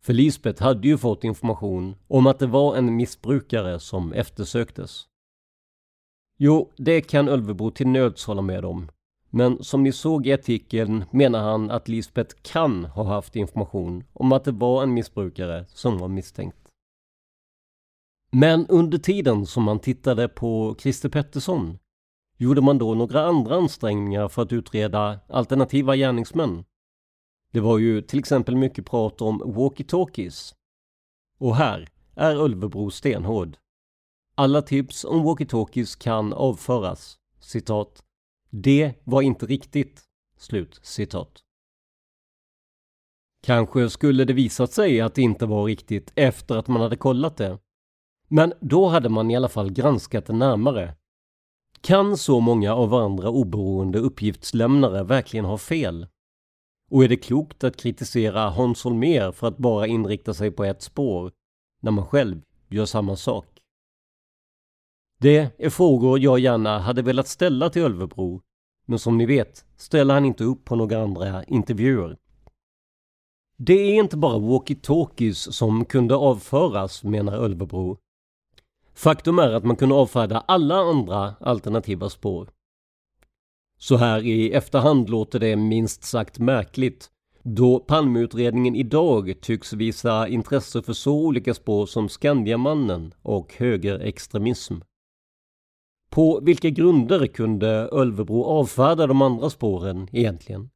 för 0.00 0.12
Lisbeth 0.12 0.62
hade 0.62 0.88
ju 0.88 0.98
fått 0.98 1.24
information 1.24 1.96
om 2.08 2.26
att 2.26 2.38
det 2.38 2.46
var 2.46 2.76
en 2.76 2.96
missbrukare 2.96 3.80
som 3.80 4.12
eftersöktes. 4.12 5.06
Jo, 6.36 6.72
det 6.76 7.00
kan 7.00 7.28
Ölvebo 7.28 7.70
till 7.70 7.88
nöds 7.88 8.24
hålla 8.24 8.42
med 8.42 8.64
om. 8.64 8.88
Men 9.30 9.64
som 9.64 9.82
ni 9.82 9.92
såg 9.92 10.26
i 10.26 10.32
artikeln 10.32 11.04
menar 11.10 11.40
han 11.40 11.70
att 11.70 11.88
Lisbeth 11.88 12.36
kan 12.42 12.84
ha 12.84 13.04
haft 13.04 13.36
information 13.36 14.04
om 14.12 14.32
att 14.32 14.44
det 14.44 14.52
var 14.52 14.82
en 14.82 14.94
missbrukare 14.94 15.64
som 15.68 15.98
var 15.98 16.08
misstänkt. 16.08 16.68
Men 18.30 18.66
under 18.66 18.98
tiden 18.98 19.46
som 19.46 19.62
man 19.62 19.78
tittade 19.78 20.28
på 20.28 20.76
Christer 20.78 21.08
Pettersson 21.08 21.78
gjorde 22.36 22.60
man 22.60 22.78
då 22.78 22.94
några 22.94 23.22
andra 23.22 23.54
ansträngningar 23.54 24.28
för 24.28 24.42
att 24.42 24.52
utreda 24.52 25.20
alternativa 25.28 25.96
gärningsmän. 25.96 26.64
Det 27.52 27.60
var 27.60 27.78
ju 27.78 28.02
till 28.02 28.18
exempel 28.18 28.56
mycket 28.56 28.86
prat 28.86 29.20
om 29.20 29.42
walkie-talkies. 29.42 30.54
Och 31.38 31.56
här 31.56 31.88
är 32.14 32.36
Ölvebro 32.36 32.90
stenhård. 32.90 33.56
Alla 34.34 34.62
tips 34.62 35.04
om 35.04 35.24
walkie-talkies 35.26 36.02
kan 36.02 36.32
avföras. 36.32 37.18
Citat. 37.40 38.02
Det 38.50 38.94
var 39.04 39.22
inte 39.22 39.46
riktigt. 39.46 40.04
Slut 40.36 40.80
citat. 40.82 41.42
Kanske 43.42 43.90
skulle 43.90 44.24
det 44.24 44.32
visat 44.32 44.72
sig 44.72 45.00
att 45.00 45.14
det 45.14 45.22
inte 45.22 45.46
var 45.46 45.64
riktigt 45.64 46.12
efter 46.14 46.56
att 46.56 46.68
man 46.68 46.82
hade 46.82 46.96
kollat 46.96 47.36
det. 47.36 47.58
Men 48.28 48.52
då 48.60 48.88
hade 48.88 49.08
man 49.08 49.30
i 49.30 49.36
alla 49.36 49.48
fall 49.48 49.72
granskat 49.72 50.26
det 50.26 50.32
närmare. 50.32 50.94
Kan 51.80 52.16
så 52.16 52.40
många 52.40 52.74
av 52.74 52.88
varandra 52.88 53.30
oberoende 53.30 53.98
uppgiftslämnare 53.98 55.04
verkligen 55.04 55.44
ha 55.44 55.58
fel? 55.58 56.06
Och 56.90 57.04
är 57.04 57.08
det 57.08 57.16
klokt 57.16 57.64
att 57.64 57.76
kritisera 57.76 58.50
Hans 58.50 58.84
Holmér 58.84 59.32
för 59.32 59.46
att 59.46 59.58
bara 59.58 59.86
inrikta 59.86 60.34
sig 60.34 60.50
på 60.50 60.64
ett 60.64 60.82
spår, 60.82 61.32
när 61.80 61.90
man 61.90 62.06
själv 62.06 62.42
gör 62.68 62.84
samma 62.84 63.16
sak? 63.16 63.46
Det 65.20 65.50
är 65.58 65.70
frågor 65.70 66.18
jag 66.18 66.38
gärna 66.38 66.78
hade 66.78 67.02
velat 67.02 67.28
ställa 67.28 67.70
till 67.70 67.82
Ölvebro, 67.82 68.42
men 68.86 68.98
som 68.98 69.18
ni 69.18 69.26
vet 69.26 69.64
ställer 69.76 70.14
han 70.14 70.24
inte 70.24 70.44
upp 70.44 70.64
på 70.64 70.76
några 70.76 71.02
andra 71.02 71.44
intervjuer. 71.44 72.16
Det 73.56 73.72
är 73.72 73.94
inte 73.94 74.16
bara 74.16 74.38
walkie-talkies 74.38 75.50
som 75.50 75.84
kunde 75.84 76.16
avföras, 76.16 77.04
menar 77.04 77.32
Ölvebro. 77.32 77.98
Faktum 78.94 79.38
är 79.38 79.52
att 79.52 79.64
man 79.64 79.76
kunde 79.76 79.94
avfärda 79.94 80.40
alla 80.40 80.74
andra 80.74 81.34
alternativa 81.40 82.10
spår. 82.10 82.50
Så 83.78 83.96
här 83.96 84.26
i 84.26 84.52
efterhand 84.52 85.10
låter 85.10 85.38
det 85.38 85.56
minst 85.56 86.04
sagt 86.04 86.38
märkligt 86.38 87.10
då 87.42 87.78
Palmeutredningen 87.78 88.76
idag 88.76 89.34
tycks 89.40 89.72
visa 89.72 90.28
intresse 90.28 90.82
för 90.82 90.92
så 90.92 91.26
olika 91.26 91.54
spår 91.54 91.86
som 91.86 92.08
Skandiamannen 92.08 93.14
och 93.22 93.54
högerextremism. 93.54 94.74
På 96.10 96.40
vilka 96.42 96.70
grunder 96.70 97.26
kunde 97.26 97.68
Ölvebro 97.68 98.44
avfärda 98.44 99.06
de 99.06 99.22
andra 99.22 99.50
spåren 99.50 100.08
egentligen? 100.12 100.70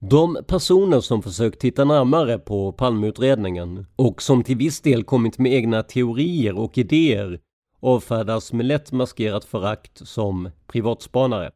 De 0.00 0.38
personer 0.46 1.00
som 1.00 1.22
försökt 1.22 1.60
titta 1.60 1.84
närmare 1.84 2.38
på 2.38 2.72
Palmeutredningen 2.72 3.86
och 3.96 4.22
som 4.22 4.44
till 4.44 4.56
viss 4.56 4.80
del 4.80 5.04
kommit 5.04 5.38
med 5.38 5.52
egna 5.52 5.82
teorier 5.82 6.58
och 6.58 6.78
idéer 6.78 7.40
avfärdas 7.80 8.52
med 8.52 8.66
lätt 8.66 8.92
maskerat 8.92 9.44
förakt 9.44 10.08
som 10.08 10.50
privatspanare. 10.66 11.50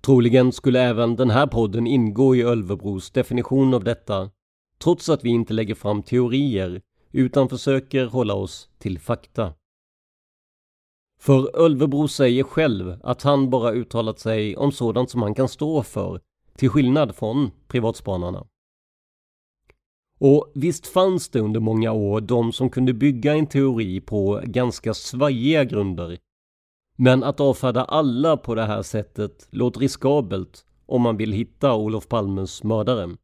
Troligen 0.00 0.52
skulle 0.52 0.80
även 0.80 1.16
den 1.16 1.30
här 1.30 1.46
podden 1.46 1.86
ingå 1.86 2.36
i 2.36 2.42
Ölvebros 2.42 3.10
definition 3.10 3.74
av 3.74 3.84
detta, 3.84 4.30
trots 4.78 5.08
att 5.08 5.24
vi 5.24 5.30
inte 5.30 5.54
lägger 5.54 5.74
fram 5.74 6.02
teorier 6.02 6.82
utan 7.10 7.48
försöker 7.48 8.06
hålla 8.06 8.34
oss 8.34 8.68
till 8.78 8.98
fakta. 8.98 9.54
För 11.20 11.56
Ölvebro 11.56 12.08
säger 12.08 12.44
själv 12.44 13.00
att 13.02 13.22
han 13.22 13.50
bara 13.50 13.72
uttalat 13.72 14.18
sig 14.18 14.56
om 14.56 14.72
sådant 14.72 15.10
som 15.10 15.22
han 15.22 15.34
kan 15.34 15.48
stå 15.48 15.82
för, 15.82 16.20
till 16.56 16.70
skillnad 16.70 17.14
från 17.14 17.50
privatspanarna. 17.68 18.46
Och 20.24 20.52
visst 20.54 20.86
fanns 20.86 21.28
det 21.28 21.40
under 21.40 21.60
många 21.60 21.92
år 21.92 22.20
de 22.20 22.52
som 22.52 22.70
kunde 22.70 22.92
bygga 22.92 23.34
en 23.34 23.46
teori 23.46 24.00
på 24.00 24.40
ganska 24.44 24.94
svajiga 24.94 25.64
grunder. 25.64 26.18
Men 26.96 27.24
att 27.24 27.40
avfärda 27.40 27.84
alla 27.84 28.36
på 28.36 28.54
det 28.54 28.66
här 28.66 28.82
sättet 28.82 29.48
låter 29.50 29.80
riskabelt 29.80 30.64
om 30.86 31.02
man 31.02 31.16
vill 31.16 31.32
hitta 31.32 31.74
Olof 31.74 32.08
Palmes 32.08 32.64
mördare. 32.64 33.16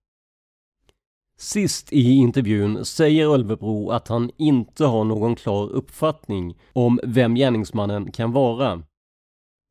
Sist 1.39 1.93
i 1.93 2.11
intervjun 2.11 2.85
säger 2.85 3.33
Ölvebro 3.35 3.91
att 3.91 4.09
han 4.09 4.31
inte 4.37 4.85
har 4.85 5.05
någon 5.05 5.37
klar 5.37 5.69
uppfattning 5.69 6.59
om 6.73 7.01
vem 7.03 7.35
gärningsmannen 7.35 8.13
kan 8.13 8.33
vara. 8.33 8.83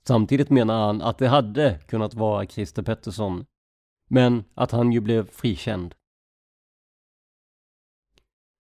Samtidigt 0.08 0.50
menar 0.50 0.86
han 0.86 1.02
att 1.02 1.18
det 1.18 1.28
hade 1.28 1.80
kunnat 1.88 2.13
vara 2.13 2.46
Christer 2.46 2.82
Pettersson, 2.82 3.46
men 4.10 4.44
att 4.54 4.72
han 4.72 4.92
ju 4.92 5.00
blev 5.00 5.30
frikänd. 5.32 5.96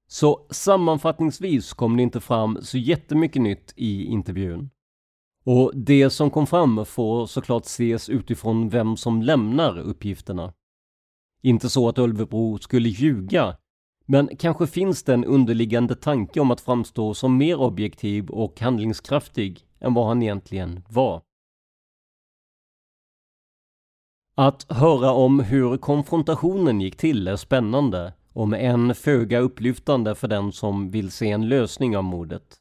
Så 0.07 0.47
sammanfattningsvis 0.49 1.73
kom 1.73 1.97
det 1.97 2.03
inte 2.03 2.19
fram 2.19 2.57
så 2.61 2.77
jättemycket 2.77 3.41
nytt 3.41 3.73
i 3.75 4.05
intervjun. 4.05 4.69
Och 5.45 5.71
det 5.75 6.09
som 6.09 6.31
kom 6.31 6.47
fram 6.47 6.85
får 6.85 7.25
såklart 7.25 7.65
ses 7.65 8.09
utifrån 8.09 8.69
vem 8.69 8.97
som 8.97 9.21
lämnar 9.21 9.79
uppgifterna. 9.79 10.53
Inte 11.41 11.69
så 11.69 11.89
att 11.89 11.99
Ölvebro 11.99 12.57
skulle 12.57 12.89
ljuga, 12.89 13.57
men 14.05 14.29
kanske 14.37 14.67
finns 14.67 15.03
det 15.03 15.13
en 15.13 15.25
underliggande 15.25 15.95
tanke 15.95 16.39
om 16.39 16.51
att 16.51 16.61
framstå 16.61 17.13
som 17.13 17.37
mer 17.37 17.59
objektiv 17.59 18.29
och 18.29 18.61
handlingskraftig 18.61 19.65
än 19.79 19.93
vad 19.93 20.07
han 20.07 20.23
egentligen 20.23 20.83
var. 20.89 21.21
Att 24.35 24.71
höra 24.71 25.11
om 25.11 25.39
hur 25.39 25.77
konfrontationen 25.77 26.81
gick 26.81 26.97
till 26.97 27.27
är 27.27 27.35
spännande, 27.35 28.13
om 28.37 28.53
än 28.53 28.95
föga 28.95 29.39
upplyftande 29.39 30.15
för 30.15 30.27
den 30.27 30.51
som 30.51 30.91
vill 30.91 31.11
se 31.11 31.31
en 31.31 31.49
lösning 31.49 31.97
av 31.97 32.03
mordet. 32.03 32.57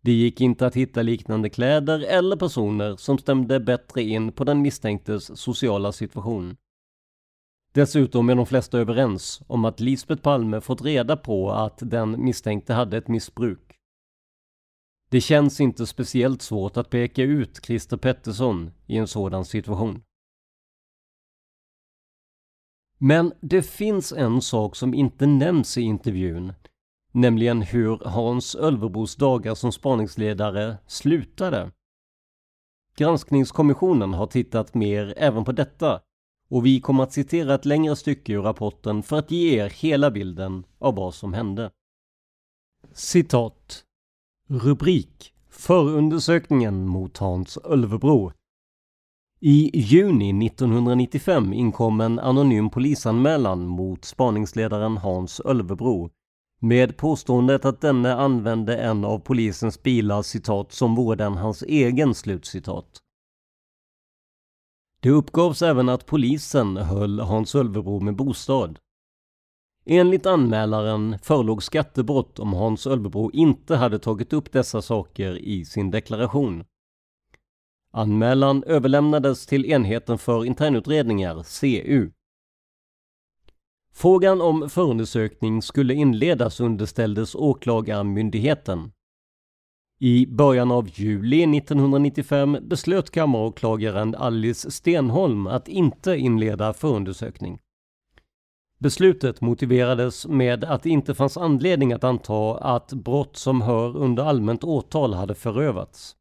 Det 0.00 0.12
gick 0.12 0.40
inte 0.40 0.66
att 0.66 0.76
hitta 0.76 1.02
liknande 1.02 1.50
kläder 1.50 2.00
eller 2.00 2.36
personer 2.36 2.96
som 2.96 3.18
stämde 3.18 3.60
bättre 3.60 4.02
in 4.02 4.32
på 4.32 4.44
den 4.44 4.62
misstänktes 4.62 5.40
sociala 5.40 5.92
situation. 5.92 6.56
Dessutom 7.74 8.28
är 8.28 8.34
de 8.34 8.46
flesta 8.46 8.78
överens 8.78 9.42
om 9.46 9.64
att 9.64 9.80
Lisbeth 9.80 10.22
Palme 10.22 10.60
fått 10.60 10.82
reda 10.82 11.16
på 11.16 11.52
att 11.52 11.78
den 11.78 12.24
misstänkte 12.24 12.72
hade 12.72 12.96
ett 12.96 13.08
missbruk. 13.08 13.78
Det 15.10 15.20
känns 15.20 15.60
inte 15.60 15.86
speciellt 15.86 16.42
svårt 16.42 16.76
att 16.76 16.90
peka 16.90 17.22
ut 17.22 17.64
Christer 17.64 17.96
Pettersson 17.96 18.70
i 18.86 18.96
en 18.96 19.08
sådan 19.08 19.44
situation. 19.44 20.02
Men 23.06 23.32
det 23.40 23.62
finns 23.62 24.12
en 24.12 24.42
sak 24.42 24.76
som 24.76 24.94
inte 24.94 25.26
nämns 25.26 25.78
i 25.78 25.82
intervjun, 25.82 26.52
nämligen 27.12 27.62
hur 27.62 27.98
Hans 28.04 28.54
Ölvebos 28.54 29.16
dagar 29.16 29.54
som 29.54 29.72
spaningsledare 29.72 30.76
slutade. 30.86 31.70
Granskningskommissionen 32.96 34.14
har 34.14 34.26
tittat 34.26 34.74
mer 34.74 35.14
även 35.16 35.44
på 35.44 35.52
detta 35.52 36.00
och 36.48 36.66
vi 36.66 36.80
kommer 36.80 37.02
att 37.02 37.12
citera 37.12 37.54
ett 37.54 37.64
längre 37.64 37.96
stycke 37.96 38.32
ur 38.32 38.42
rapporten 38.42 39.02
för 39.02 39.18
att 39.18 39.30
ge 39.30 39.60
er 39.60 39.68
hela 39.70 40.10
bilden 40.10 40.64
av 40.78 40.94
vad 40.94 41.14
som 41.14 41.32
hände. 41.32 41.70
Citat. 42.92 43.84
Rubrik 44.48 45.32
Förundersökningen 45.48 46.86
mot 46.86 47.18
Hans 47.18 47.58
Ölvebro. 47.58 48.32
I 49.46 49.70
juni 49.74 50.46
1995 50.46 51.52
inkom 51.52 52.00
en 52.00 52.18
anonym 52.18 52.70
polisanmälan 52.70 53.66
mot 53.66 54.04
spaningsledaren 54.04 54.96
Hans 54.96 55.40
Ölvebro 55.40 56.10
med 56.60 56.96
påståendet 56.96 57.64
att 57.64 57.80
denne 57.80 58.14
använde 58.14 58.76
en 58.76 59.04
av 59.04 59.18
polisens 59.18 59.82
bilar 59.82 60.22
citat 60.22 60.72
som 60.72 60.94
vore 60.94 61.16
den 61.16 61.32
hans 61.32 61.62
egen 61.62 62.14
slutcitat. 62.14 62.86
Det 65.00 65.10
uppgavs 65.10 65.62
även 65.62 65.88
att 65.88 66.06
polisen 66.06 66.76
höll 66.76 67.20
Hans 67.20 67.54
Ölvebro 67.54 68.00
med 68.00 68.16
bostad. 68.16 68.78
Enligt 69.86 70.26
anmälaren 70.26 71.18
förelåg 71.22 71.62
skattebrott 71.62 72.38
om 72.38 72.52
Hans 72.52 72.86
Ölvebro 72.86 73.30
inte 73.30 73.76
hade 73.76 73.98
tagit 73.98 74.32
upp 74.32 74.52
dessa 74.52 74.82
saker 74.82 75.38
i 75.38 75.64
sin 75.64 75.90
deklaration. 75.90 76.64
Anmälan 77.96 78.64
överlämnades 78.64 79.46
till 79.46 79.64
enheten 79.64 80.18
för 80.18 80.44
internutredningar, 80.44 81.60
CU. 81.60 82.10
Frågan 83.92 84.40
om 84.40 84.70
förundersökning 84.70 85.62
skulle 85.62 85.94
inledas 85.94 86.60
underställdes 86.60 87.34
åklagarmyndigheten. 87.34 88.92
I 90.00 90.26
början 90.26 90.70
av 90.70 90.88
juli 90.92 91.56
1995 91.58 92.58
beslöt 92.62 93.10
kammaråklagaren 93.10 94.14
Alice 94.14 94.70
Stenholm 94.70 95.46
att 95.46 95.68
inte 95.68 96.16
inleda 96.16 96.72
förundersökning. 96.72 97.58
Beslutet 98.78 99.40
motiverades 99.40 100.26
med 100.26 100.64
att 100.64 100.82
det 100.82 100.90
inte 100.90 101.14
fanns 101.14 101.36
anledning 101.36 101.92
att 101.92 102.04
anta 102.04 102.56
att 102.58 102.92
brott 102.92 103.36
som 103.36 103.62
hör 103.62 103.96
under 103.96 104.22
allmänt 104.22 104.64
åtal 104.64 105.14
hade 105.14 105.34
förövats. 105.34 106.16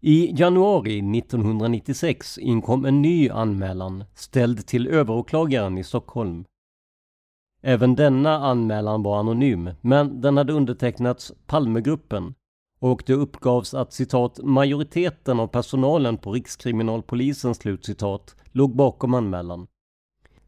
I 0.00 0.32
januari 0.36 1.18
1996 1.18 2.38
inkom 2.38 2.84
en 2.84 3.02
ny 3.02 3.30
anmälan 3.30 4.04
ställd 4.14 4.66
till 4.66 4.86
överåklagaren 4.86 5.78
i 5.78 5.84
Stockholm. 5.84 6.44
Även 7.62 7.94
denna 7.94 8.36
anmälan 8.36 9.02
var 9.02 9.18
anonym, 9.20 9.70
men 9.80 10.20
den 10.20 10.36
hade 10.36 10.52
undertecknats 10.52 11.32
Palmegruppen 11.46 12.34
och 12.80 13.02
det 13.06 13.14
uppgavs 13.14 13.74
att 13.74 13.92
citat 13.92 14.40
majoriteten 14.42 15.40
av 15.40 15.46
personalen 15.46 16.18
på 16.18 16.32
Rikskriminalpolisen 16.32 17.54
slutcitat 17.54 18.36
låg 18.52 18.76
bakom 18.76 19.14
anmälan. 19.14 19.66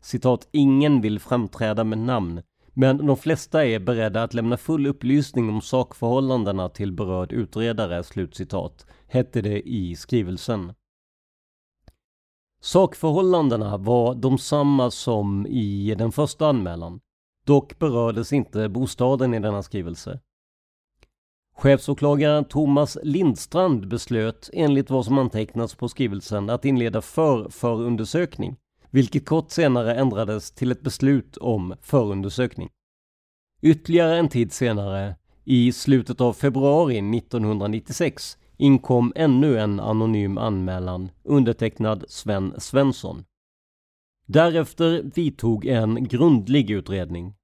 Citat 0.00 0.48
ingen 0.52 1.00
vill 1.00 1.20
framträda 1.20 1.84
med 1.84 1.98
namn, 1.98 2.42
men 2.72 3.06
de 3.06 3.16
flesta 3.16 3.66
är 3.66 3.78
beredda 3.78 4.22
att 4.22 4.34
lämna 4.34 4.56
full 4.56 4.86
upplysning 4.86 5.48
om 5.48 5.60
sakförhållandena 5.60 6.68
till 6.68 6.92
berörd 6.92 7.32
utredare, 7.32 8.04
slutcitat, 8.04 8.86
hette 9.06 9.42
det 9.42 9.68
i 9.68 9.96
skrivelsen. 9.96 10.72
Sakförhållandena 12.60 13.76
var 13.76 14.14
de 14.14 14.38
samma 14.38 14.90
som 14.90 15.46
i 15.46 15.94
den 15.94 16.12
första 16.12 16.46
anmälan. 16.46 17.00
Dock 17.44 17.78
berördes 17.78 18.32
inte 18.32 18.68
bostaden 18.68 19.34
i 19.34 19.40
denna 19.40 19.62
skrivelse. 19.62 20.20
Chefsåklagaren 21.56 22.44
Thomas 22.44 22.98
Lindstrand 23.02 23.88
beslöt 23.88 24.50
enligt 24.52 24.90
vad 24.90 25.04
som 25.04 25.18
antecknats 25.18 25.74
på 25.74 25.88
skrivelsen 25.88 26.50
att 26.50 26.64
inleda 26.64 27.02
för 27.02 27.48
förundersökning, 27.48 28.56
vilket 28.90 29.26
kort 29.26 29.50
senare 29.50 29.94
ändrades 29.94 30.50
till 30.50 30.72
ett 30.72 30.82
beslut 30.82 31.36
om 31.36 31.74
förundersökning. 31.82 32.68
Ytterligare 33.62 34.18
en 34.18 34.28
tid 34.28 34.52
senare, 34.52 35.16
i 35.44 35.72
slutet 35.72 36.20
av 36.20 36.32
februari 36.32 37.16
1996, 37.18 38.38
inkom 38.56 39.12
ännu 39.16 39.58
en 39.58 39.80
anonym 39.80 40.38
anmälan 40.38 41.10
undertecknad 41.24 42.04
Sven 42.08 42.54
Svensson. 42.58 43.24
Därefter 44.26 45.02
vidtog 45.14 45.66
en 45.66 46.04
grundlig 46.04 46.70
utredning. 46.70 47.34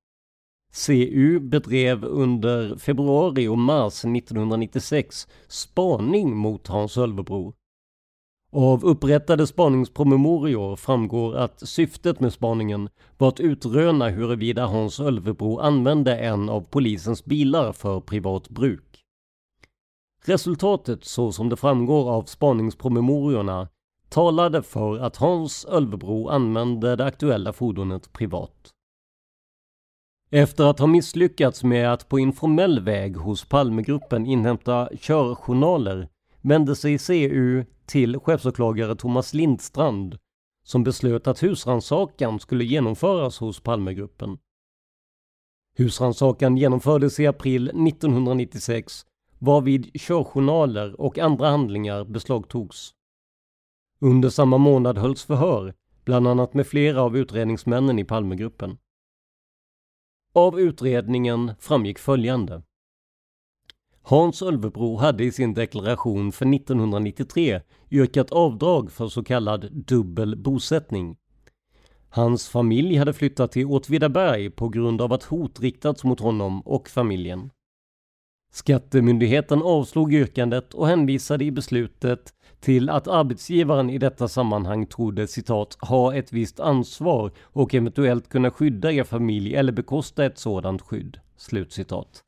CU 0.87 1.41
bedrev 1.41 2.05
under 2.05 2.77
februari 2.77 3.49
och 3.49 3.59
mars 3.59 4.05
1996 4.05 5.29
spaning 5.49 6.37
mot 6.37 6.67
Hans 6.67 6.97
Ölvebro. 6.97 7.55
Av 8.59 8.85
upprättade 8.85 9.47
spaningspromemorior 9.47 10.77
framgår 10.77 11.37
att 11.37 11.69
syftet 11.69 12.21
med 12.21 12.33
spaningen 12.33 12.89
var 13.19 13.29
att 13.29 13.41
utröna 13.41 14.09
huruvida 14.09 14.67
Hans 14.67 15.01
Ölvebro 15.01 15.59
använde 15.59 16.17
en 16.19 16.49
av 16.49 16.61
polisens 16.61 17.25
bilar 17.25 17.73
för 17.73 18.01
privat 18.01 18.49
bruk. 18.49 19.05
Resultatet 20.25 21.05
så 21.05 21.33
som 21.33 21.49
det 21.49 21.57
framgår 21.57 22.11
av 22.11 22.23
spaningspromemoriorna 22.23 23.69
talade 24.09 24.63
för 24.63 24.99
att 24.99 25.17
Hans 25.17 25.65
Ölvebro 25.65 26.29
använde 26.29 26.97
det 26.97 27.05
aktuella 27.05 27.53
fordonet 27.53 28.13
privat. 28.13 28.71
Efter 30.31 30.65
att 30.65 30.79
ha 30.79 30.87
misslyckats 30.87 31.65
med 31.65 31.93
att 31.93 32.09
på 32.09 32.19
informell 32.19 32.81
väg 32.81 33.17
hos 33.17 33.45
Palmegruppen 33.45 34.27
inhämta 34.27 34.89
körjournaler 35.01 36.09
vände 36.47 36.77
sig 36.77 36.99
CU 36.99 37.65
till 37.87 38.19
chefsåklagare 38.19 38.97
Thomas 38.97 39.35
Lindstrand 39.35 40.19
som 40.65 40.85
beslöt 40.85 41.27
att 41.27 41.43
husrannsakan 41.43 42.41
skulle 42.41 42.65
genomföras 42.65 43.39
hos 43.39 43.61
Palmegruppen. 43.61 44.39
Husrannsakan 45.77 46.57
genomfördes 46.57 47.21
i 47.21 47.27
april 47.27 47.69
1996 47.69 49.07
varvid 49.39 49.91
körjournaler 50.01 51.01
och 51.01 51.19
andra 51.19 51.49
handlingar 51.49 52.05
beslagtogs. 52.05 52.95
Under 54.01 54.29
samma 54.29 54.59
månad 54.59 54.99
hölls 54.99 55.25
förhör, 55.25 55.75
bland 56.05 56.29
annat 56.29 56.55
med 56.55 56.67
flera 56.67 57.03
av 57.03 57.17
utredningsmännen 57.17 57.99
i 57.99 58.05
Palmegruppen. 58.05 58.79
Av 60.33 60.61
utredningen 60.61 61.53
framgick 61.61 61.99
följande. 61.99 62.63
Hans 64.09 64.43
Ölvebro 64.43 64.97
hade 64.97 65.25
i 65.25 65.33
sin 65.33 65.55
deklaration 65.55 66.33
för 66.33 66.55
1993 66.55 67.61
yrkat 67.91 68.33
avdrag 68.33 68.93
för 68.93 69.09
så 69.09 69.25
kallad 69.25 69.73
dubbel 69.73 70.37
bosättning. 70.37 71.17
Hans 72.09 72.49
familj 72.49 72.97
hade 72.97 73.13
flyttat 73.13 73.53
till 73.53 73.67
Åtvidaberg 73.67 74.51
på 74.51 74.69
grund 74.69 75.03
av 75.03 75.13
att 75.13 75.23
hot 75.23 75.61
riktats 75.61 76.05
mot 76.05 76.21
honom 76.21 76.61
och 76.61 76.89
familjen. 76.89 77.51
Skattemyndigheten 78.53 79.63
avslog 79.63 80.15
yrkandet 80.15 80.75
och 80.75 80.87
hänvisade 80.87 81.45
i 81.45 81.51
beslutet 81.51 82.33
till 82.61 82.91
att 82.91 83.09
arbetsgivaren 83.09 83.91
i 83.91 83.99
detta 83.99 84.29
sammanhang 84.29 84.87
trodde 84.87 85.27
citat 85.27 85.77
ha 85.81 86.15
ett 86.15 86.33
visst 86.33 86.61
ansvar 86.61 87.31
och 87.43 87.75
eventuellt 87.75 88.29
kunna 88.29 88.51
skydda 88.51 88.93
er 88.93 89.05
familj 89.05 89.55
eller 89.55 89.73
bekosta 89.73 90.25
ett 90.25 90.39
sådant 90.39 90.83
skydd. 90.83 91.19
Slutcitat. 91.37 92.26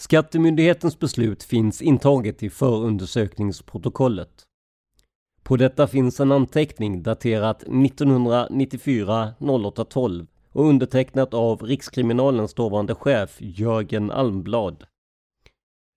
Skattemyndighetens 0.00 0.98
beslut 0.98 1.42
finns 1.42 1.82
intaget 1.82 2.42
i 2.42 2.50
förundersökningsprotokollet. 2.50 4.46
På 5.42 5.56
detta 5.56 5.86
finns 5.86 6.20
en 6.20 6.32
anteckning 6.32 7.02
daterat 7.02 7.62
1994 7.62 9.34
0812 9.38 10.26
och 10.52 10.64
undertecknat 10.64 11.34
av 11.34 11.62
Rikskriminalens 11.62 12.54
dåvarande 12.54 12.94
chef 12.94 13.36
Jörgen 13.40 14.10
Almblad. 14.10 14.84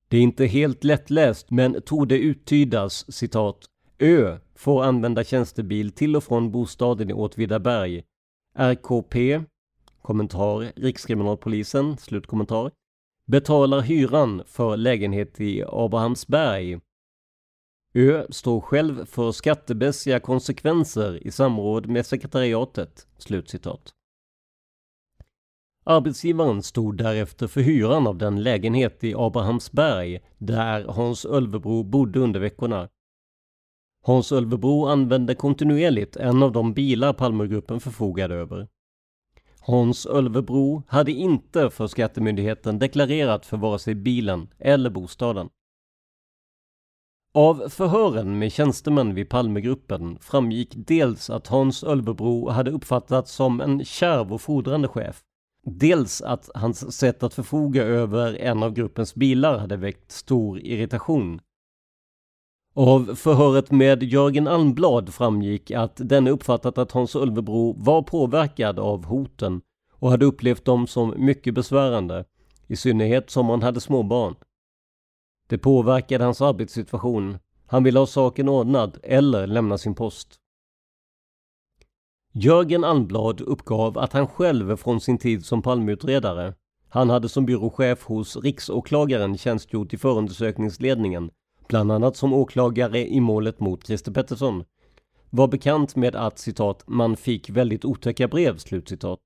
Det 0.07 0.17
är 0.17 0.21
inte 0.21 0.45
helt 0.45 0.83
lättläst 0.83 1.51
men 1.51 1.81
torde 1.81 2.17
uttydas 2.17 3.13
citat 3.13 3.65
Ö 3.99 4.37
får 4.55 4.83
använda 4.83 5.23
tjänstebil 5.23 5.91
till 5.91 6.15
och 6.15 6.23
från 6.23 6.51
bostaden 6.51 7.09
i 7.09 7.13
Åtvidaberg. 7.13 8.03
RKP 8.57 9.43
Kommentar 10.01 10.71
Rikskriminalpolisen 10.75 11.97
Slutkommentar 11.97 12.71
Betalar 13.25 13.81
hyran 13.81 14.43
för 14.45 14.77
lägenhet 14.77 15.41
i 15.41 15.63
Abrahamsberg. 15.67 16.79
Ö 17.93 18.25
står 18.29 18.61
själv 18.61 19.05
för 19.05 19.31
skattemässiga 19.31 20.19
konsekvenser 20.19 21.27
i 21.27 21.31
samråd 21.31 21.87
med 21.87 22.05
sekretariatet. 22.05 23.07
Slutcitat. 23.17 23.93
Arbetsgivaren 25.85 26.63
stod 26.63 26.97
därefter 26.97 27.47
för 27.47 27.61
hyran 27.61 28.07
av 28.07 28.17
den 28.17 28.43
lägenhet 28.43 29.03
i 29.03 29.13
Abrahamsberg 29.15 30.19
där 30.37 30.85
Hans 30.85 31.25
Ölvebro 31.25 31.83
bodde 31.83 32.19
under 32.19 32.39
veckorna. 32.39 32.89
Hans 34.05 34.31
Ölvebro 34.31 34.85
använde 34.85 35.35
kontinuerligt 35.35 36.15
en 36.15 36.43
av 36.43 36.51
de 36.51 36.73
bilar 36.73 37.13
Palmegruppen 37.13 37.79
förfogade 37.79 38.35
över. 38.35 38.67
Hans 39.65 40.05
Ölvebro 40.05 40.83
hade 40.87 41.11
inte 41.11 41.69
för 41.69 41.87
Skattemyndigheten 41.87 42.79
deklarerat 42.79 43.45
för 43.45 43.57
vare 43.57 43.79
sig 43.79 43.95
bilen 43.95 44.47
eller 44.59 44.89
bostaden. 44.89 45.49
Av 47.33 47.69
förhören 47.69 48.39
med 48.39 48.51
tjänstemän 48.51 49.15
vid 49.15 49.29
Palmegruppen 49.29 50.17
framgick 50.21 50.73
dels 50.75 51.29
att 51.29 51.47
Hans 51.47 51.83
Ölvebro 51.83 52.49
hade 52.49 52.71
uppfattats 52.71 53.31
som 53.31 53.61
en 53.61 53.85
kärv 53.85 54.33
och 54.33 54.41
fordrande 54.41 54.87
chef 54.87 55.23
Dels 55.65 56.21
att 56.21 56.49
hans 56.53 56.97
sätt 56.97 57.23
att 57.23 57.33
förfoga 57.33 57.83
över 57.83 58.35
en 58.35 58.63
av 58.63 58.73
gruppens 58.73 59.15
bilar 59.15 59.57
hade 59.57 59.77
väckt 59.77 60.11
stor 60.11 60.59
irritation. 60.59 61.41
Av 62.75 63.15
förhöret 63.15 63.71
med 63.71 64.03
Jörgen 64.03 64.47
Almblad 64.47 65.13
framgick 65.13 65.71
att 65.71 65.95
denne 65.95 66.29
uppfattat 66.31 66.77
att 66.77 66.91
Hans 66.91 67.15
Ölvebro 67.15 67.75
var 67.77 68.01
påverkad 68.01 68.79
av 68.79 69.05
hoten 69.05 69.61
och 69.91 70.11
hade 70.11 70.25
upplevt 70.25 70.65
dem 70.65 70.87
som 70.87 71.13
mycket 71.17 71.53
besvärande, 71.53 72.25
i 72.67 72.75
synnerhet 72.75 73.29
som 73.29 73.49
han 73.49 73.61
hade 73.63 73.79
småbarn. 73.79 74.35
Det 75.47 75.57
påverkade 75.57 76.23
hans 76.23 76.41
arbetssituation. 76.41 77.37
Han 77.67 77.83
ville 77.83 77.99
ha 77.99 78.05
saken 78.05 78.49
ordnad 78.49 78.97
eller 79.03 79.47
lämna 79.47 79.77
sin 79.77 79.95
post. 79.95 80.39
Jörgen 82.33 82.83
Almblad 82.83 83.41
uppgav 83.41 83.97
att 83.97 84.13
han 84.13 84.27
själv 84.27 84.77
från 84.77 85.01
sin 85.01 85.17
tid 85.17 85.45
som 85.45 85.61
Palmeutredare, 85.61 86.53
han 86.89 87.09
hade 87.09 87.29
som 87.29 87.45
byråchef 87.45 88.03
hos 88.03 88.37
riksåklagaren 88.37 89.37
tjänstgjort 89.37 89.93
i 89.93 89.97
förundersökningsledningen, 89.97 91.31
bland 91.73 91.91
annat 91.91 92.15
som 92.15 92.33
åklagare 92.33 93.07
i 93.07 93.19
målet 93.19 93.59
mot 93.59 93.87
Christer 93.87 94.11
Pettersson, 94.11 94.63
var 95.29 95.47
bekant 95.47 95.95
med 95.95 96.15
att 96.15 96.39
citat 96.39 96.83
”man 96.87 97.17
fick 97.17 97.49
väldigt 97.49 97.85
otäcka 97.85 98.27
brev”. 98.27 98.57
Slutcitat. 98.57 99.19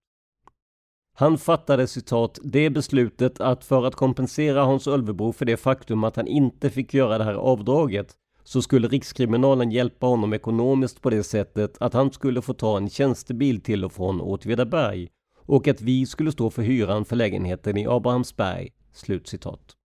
Han 1.16 1.38
fattade 1.38 1.88
citat 1.88 2.40
det 2.44 2.70
beslutet 2.70 3.42
att 3.42 3.66
för 3.66 3.86
att 3.86 3.96
kompensera 3.96 4.64
Hans 4.64 4.88
Ölvebro 4.88 5.32
för 5.32 5.46
det 5.46 5.58
faktum 5.58 6.04
att 6.04 6.16
han 6.16 6.28
inte 6.28 6.70
fick 6.70 6.94
göra 6.94 7.18
det 7.18 7.24
här 7.24 7.34
avdraget 7.34 8.16
så 8.44 8.62
skulle 8.62 8.88
Rikskriminalen 8.88 9.72
hjälpa 9.72 10.08
honom 10.08 10.34
ekonomiskt 10.34 11.02
på 11.02 11.10
det 11.10 11.24
sättet 11.24 11.78
att 11.80 11.94
han 11.94 12.12
skulle 12.12 12.42
få 12.42 12.54
ta 12.54 12.78
en 12.78 12.90
tjänstebil 12.90 13.62
till 13.62 13.86
och 13.86 13.92
från 13.92 14.22
Åtvidaberg 14.22 15.08
och 15.46 15.68
att 15.68 15.82
vi 15.82 16.06
skulle 16.06 16.32
stå 16.32 16.50
för 16.50 16.62
hyran 16.62 17.06
för 17.06 17.16
lägenheten 17.16 17.78
i 17.78 17.88
Abrahamsberg." 17.88 18.70
Slutcitat. 18.94 19.77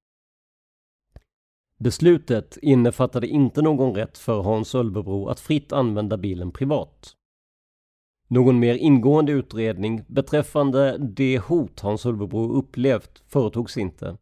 Beslutet 1.82 2.58
innefattade 2.62 3.26
inte 3.26 3.62
någon 3.62 3.94
rätt 3.94 4.18
för 4.18 4.42
Hans 4.42 4.74
Ölvebro 4.74 5.28
att 5.28 5.40
fritt 5.40 5.72
använda 5.72 6.16
bilen 6.16 6.50
privat. 6.50 7.16
Någon 8.28 8.58
mer 8.58 8.74
ingående 8.74 9.32
utredning 9.32 10.04
beträffande 10.08 10.98
det 10.98 11.38
hot 11.38 11.80
Hans 11.80 12.06
Ölvebro 12.06 12.52
upplevt 12.52 13.22
företogs 13.26 13.76
inte. 13.76 14.16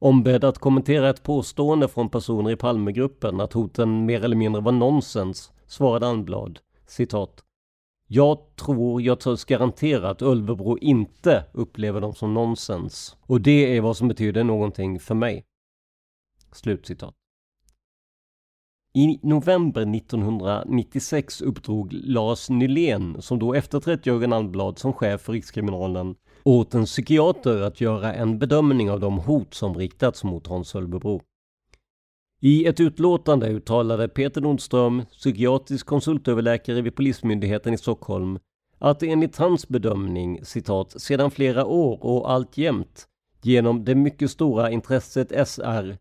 Ombedd 0.00 0.44
att 0.44 0.58
kommentera 0.58 1.10
ett 1.10 1.22
påstående 1.22 1.88
från 1.88 2.08
personer 2.08 2.50
i 2.50 2.56
Palmegruppen 2.56 3.40
att 3.40 3.52
hoten 3.52 4.06
mer 4.06 4.24
eller 4.24 4.36
mindre 4.36 4.62
var 4.62 4.72
nonsens 4.72 5.52
svarade 5.66 6.06
Anblad 6.06 6.58
citat 6.86 7.42
jag 8.08 8.38
tror 8.56 9.02
jag 9.02 9.20
törs 9.20 9.44
garantera 9.44 10.10
att 10.10 10.22
Ölvebro 10.22 10.78
inte 10.78 11.44
upplever 11.52 12.00
dem 12.00 12.14
som 12.14 12.34
nonsens. 12.34 13.16
Och 13.20 13.40
det 13.40 13.76
är 13.76 13.80
vad 13.80 13.96
som 13.96 14.08
betyder 14.08 14.44
någonting 14.44 15.00
för 15.00 15.14
mig. 15.14 15.44
Slutcitat. 16.56 17.14
I 18.94 19.18
november 19.22 19.96
1996 19.96 21.42
uppdrog 21.42 21.92
Lars 21.92 22.50
Nylén, 22.50 23.22
som 23.22 23.38
då 23.38 23.54
efterträtt 23.54 24.06
Jörgen 24.06 24.32
Almblad 24.32 24.78
som 24.78 24.92
chef 24.92 25.20
för 25.20 25.32
Rikskriminalen, 25.32 26.14
åt 26.44 26.74
en 26.74 26.84
psykiater 26.84 27.60
att 27.62 27.80
göra 27.80 28.14
en 28.14 28.38
bedömning 28.38 28.90
av 28.90 29.00
de 29.00 29.18
hot 29.18 29.54
som 29.54 29.74
riktats 29.74 30.24
mot 30.24 30.46
Hans 30.46 30.74
Ölvebro. 30.74 31.22
I 32.40 32.66
ett 32.66 32.80
utlåtande 32.80 33.48
uttalade 33.48 34.08
Peter 34.08 34.40
Nordström, 34.40 35.02
psykiatrisk 35.12 35.86
konsultöverläkare 35.86 36.82
vid 36.82 36.96
Polismyndigheten 36.96 37.74
i 37.74 37.78
Stockholm, 37.78 38.38
att 38.78 39.02
enligt 39.02 39.36
hans 39.36 39.68
bedömning, 39.68 40.44
citat, 40.44 41.00
sedan 41.00 41.30
flera 41.30 41.66
år 41.66 42.04
och 42.04 42.30
alltjämt, 42.30 43.06
genom 43.42 43.84
det 43.84 43.94
mycket 43.94 44.30
stora 44.30 44.70
intresset 44.70 45.48
SR, 45.48 45.96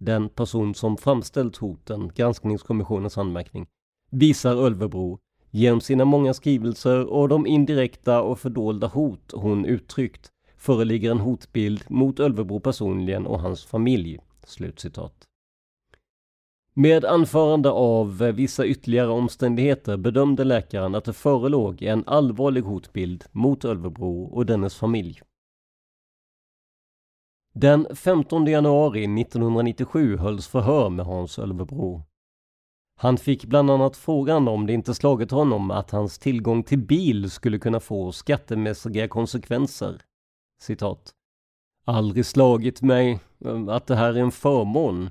den 0.00 0.28
person 0.28 0.74
som 0.74 0.96
framställt 0.96 1.56
hoten, 1.56 2.10
granskningskommissionens 2.14 3.18
anmärkning, 3.18 3.66
visar 4.10 4.56
Ölvebro 4.56 5.18
Genom 5.52 5.80
sina 5.80 6.04
många 6.04 6.34
skrivelser 6.34 7.06
och 7.06 7.28
de 7.28 7.46
indirekta 7.46 8.22
och 8.22 8.38
fördolda 8.38 8.86
hot 8.86 9.32
hon 9.34 9.64
uttryckt 9.64 10.30
föreligger 10.56 11.10
en 11.10 11.20
hotbild 11.20 11.84
mot 11.88 12.20
Ölvebro 12.20 12.60
personligen 12.60 13.26
och 13.26 13.40
hans 13.40 13.64
familj." 13.64 14.18
Slutcitat. 14.44 15.14
Med 16.74 17.04
anförande 17.04 17.70
av 17.70 18.18
vissa 18.18 18.66
ytterligare 18.66 19.08
omständigheter 19.08 19.96
bedömde 19.96 20.44
läkaren 20.44 20.94
att 20.94 21.04
det 21.04 21.12
förelåg 21.12 21.82
en 21.82 22.04
allvarlig 22.06 22.62
hotbild 22.62 23.24
mot 23.32 23.64
Ölvebro 23.64 24.24
och 24.24 24.46
dennes 24.46 24.74
familj. 24.74 25.20
Den 27.54 27.86
15 27.94 28.46
januari 28.46 29.20
1997 29.20 30.16
hölls 30.16 30.48
förhör 30.48 30.88
med 30.90 31.06
Hans 31.06 31.38
Ölvebro. 31.38 32.02
Han 32.96 33.16
fick 33.16 33.44
bland 33.44 33.70
annat 33.70 33.96
frågan 33.96 34.48
om 34.48 34.66
det 34.66 34.72
inte 34.72 34.94
slagit 34.94 35.30
honom 35.30 35.70
att 35.70 35.90
hans 35.90 36.18
tillgång 36.18 36.62
till 36.62 36.78
bil 36.78 37.30
skulle 37.30 37.58
kunna 37.58 37.80
få 37.80 38.12
skattemässiga 38.12 39.08
konsekvenser. 39.08 40.02
Citat. 40.60 41.10
Aldrig 41.84 42.26
slagit 42.26 42.82
mig 42.82 43.20
eh, 43.44 43.68
att 43.68 43.86
det 43.86 43.96
här 43.96 44.14
är 44.14 44.20
en 44.20 44.30
förmån. 44.30 45.10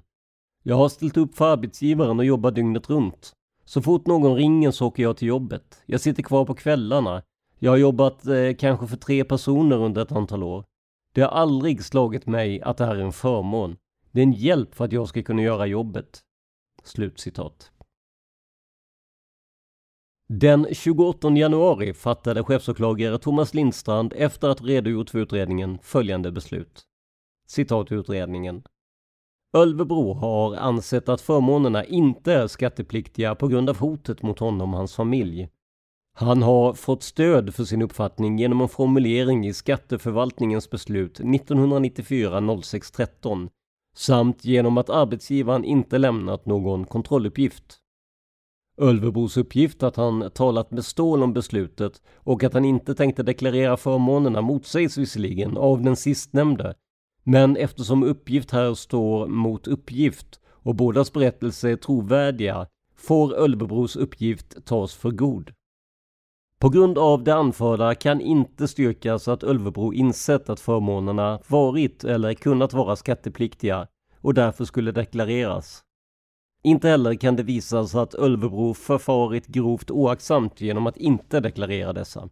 Jag 0.64 0.76
har 0.76 0.90
ställt 0.90 1.18
upp 1.18 1.36
för 1.36 1.46
arbetsgivaren 1.46 2.20
och 2.20 2.26
jobbar 2.26 2.52
dygnet 2.52 2.90
runt. 2.90 3.34
Så 3.66 3.82
fort 3.82 4.08
någon 4.08 4.36
ringer 4.36 4.72
så 4.72 4.88
åker 4.88 5.04
jag 5.04 5.18
till 5.18 5.28
jobbet. 5.28 5.82
Jag 5.86 6.02
sitter 6.02 6.24
kvar 6.24 6.46
på 6.46 6.56
kvällarna. 6.56 7.24
Jag 7.60 7.72
har 7.72 7.78
jobbat 7.78 8.28
eh, 8.28 8.56
kanske 8.60 8.88
för 8.88 8.98
tre 8.98 9.24
personer 9.24 9.78
under 9.78 10.02
ett 10.02 10.12
antal 10.12 10.44
år. 10.44 10.66
Det 11.14 11.22
har 11.22 11.30
aldrig 11.30 11.86
slagit 11.86 12.26
mig 12.26 12.62
att 12.62 12.78
det 12.78 12.86
här 12.86 12.96
är 12.96 13.00
en 13.00 13.12
förmån. 13.12 13.78
Det 14.12 14.20
är 14.20 14.24
en 14.24 14.34
hjälp 14.34 14.76
för 14.76 14.86
att 14.86 14.92
jag 14.92 15.08
ska 15.08 15.24
kunna 15.24 15.42
göra 15.42 15.66
jobbet. 15.66 16.24
Slutcitat. 16.84 17.72
Den 20.28 20.68
28 20.72 21.30
januari 21.30 21.94
fattade 21.94 22.44
chefsåklagare 22.44 23.18
Thomas 23.18 23.54
Lindstrand 23.54 24.14
efter 24.16 24.50
att 24.50 24.62
redogjort 24.62 25.10
för 25.10 25.20
utredningen 25.20 25.80
följande 25.84 26.32
beslut. 26.32 26.86
Citat 27.48 27.92
utredningen. 27.92 28.64
Ölvebro 29.58 30.14
har 30.14 30.56
ansett 30.56 31.10
att 31.10 31.22
förmånerna 31.22 31.84
inte 31.84 32.34
är 32.34 32.48
skattepliktiga 32.48 33.36
på 33.36 33.48
grund 33.48 33.70
av 33.70 33.78
hotet 33.78 34.22
mot 34.22 34.40
honom 34.40 34.74
och 34.74 34.78
hans 34.78 34.96
familj. 34.96 35.50
Han 36.22 36.42
har 36.42 36.74
fått 36.74 37.04
stöd 37.04 37.56
för 37.56 37.64
sin 37.64 37.82
uppfattning 37.82 38.40
genom 38.40 38.62
en 38.62 38.70
formulering 38.70 39.48
i 39.48 39.54
skatteförvaltningens 39.54 40.70
beslut 40.70 41.20
1994-06-13 41.20 43.50
samt 43.96 44.46
genom 44.46 44.78
att 44.78 44.90
arbetsgivaren 44.90 45.64
inte 45.64 45.98
lämnat 45.98 46.46
någon 46.46 46.86
kontrolluppgift. 46.86 47.78
Ölvebros 48.78 49.38
uppgift 49.38 49.84
att 49.84 49.96
han 49.96 50.32
talat 50.32 50.72
med 50.72 50.86
Ståhl 50.86 51.24
om 51.24 51.34
beslutet 51.34 52.02
och 52.16 52.44
att 52.44 52.54
han 52.54 52.66
inte 52.66 52.96
tänkte 52.96 53.24
deklarera 53.24 53.78
förmånerna 53.78 54.42
motsägs 54.42 54.98
visserligen 54.98 55.58
av 55.58 55.82
den 55.82 55.96
sistnämnde. 55.96 56.74
Men 57.24 57.58
eftersom 57.58 58.04
uppgift 58.04 58.52
här 58.52 58.74
står 58.74 59.28
mot 59.28 59.68
uppgift 59.68 60.40
och 60.48 60.76
bådas 60.76 61.14
berättelser 61.14 61.70
är 61.70 61.76
trovärdiga 61.76 62.68
får 62.96 63.36
Ölvebros 63.36 63.96
uppgift 63.96 64.66
tas 64.66 64.96
för 64.96 65.12
god. 65.12 65.52
På 66.62 66.70
grund 66.70 66.98
av 66.98 67.24
det 67.24 67.36
anförda 67.36 67.96
kan 67.96 68.22
inte 68.22 68.68
styrkas 68.68 69.28
att 69.28 69.44
Ölvebro 69.44 69.94
insett 69.94 70.50
att 70.50 70.60
förmånerna 70.60 71.40
varit 71.48 72.04
eller 72.04 72.34
kunnat 72.34 72.74
vara 72.74 72.96
skattepliktiga 72.96 73.88
och 74.22 74.34
därför 74.34 74.66
skulle 74.66 74.92
deklareras. 74.92 75.84
Inte 76.64 76.90
heller 76.90 77.16
kan 77.16 77.36
det 77.36 77.44
visas 77.44 77.96
att 77.96 78.14
Ölvebro 78.14 78.74
förfarit 78.74 79.48
grovt 79.48 79.92
oaktsamt 79.92 80.62
genom 80.62 80.88
att 80.88 80.98
inte 80.98 81.40
deklarera 81.40 81.94
dessa. 81.94 82.30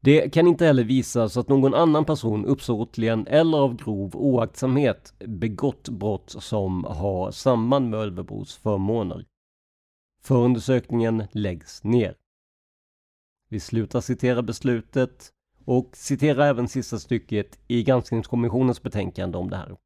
Det 0.00 0.30
kan 0.30 0.46
inte 0.46 0.66
heller 0.66 0.84
visas 0.84 1.36
att 1.36 1.48
någon 1.48 1.74
annan 1.74 2.04
person 2.04 2.46
uppsåtligen 2.46 3.26
eller 3.26 3.58
av 3.58 3.76
grov 3.76 4.16
oaktsamhet 4.16 5.14
begått 5.18 5.88
brott 5.88 6.34
som 6.38 6.84
har 6.84 7.30
samband 7.30 7.90
med 7.90 8.00
Ölvebros 8.00 8.56
förmåner. 8.56 9.24
Förundersökningen 10.28 11.24
läggs 11.32 11.84
ner. 11.84 12.14
Vi 13.48 13.60
slutar 13.60 14.00
citera 14.00 14.42
beslutet 14.42 15.32
och 15.64 15.96
citerar 15.96 16.46
även 16.46 16.68
sista 16.68 16.98
stycket 16.98 17.58
i 17.68 17.82
granskningskommissionens 17.82 18.82
betänkande 18.82 19.38
om 19.38 19.50
det 19.50 19.56
här. 19.56 19.76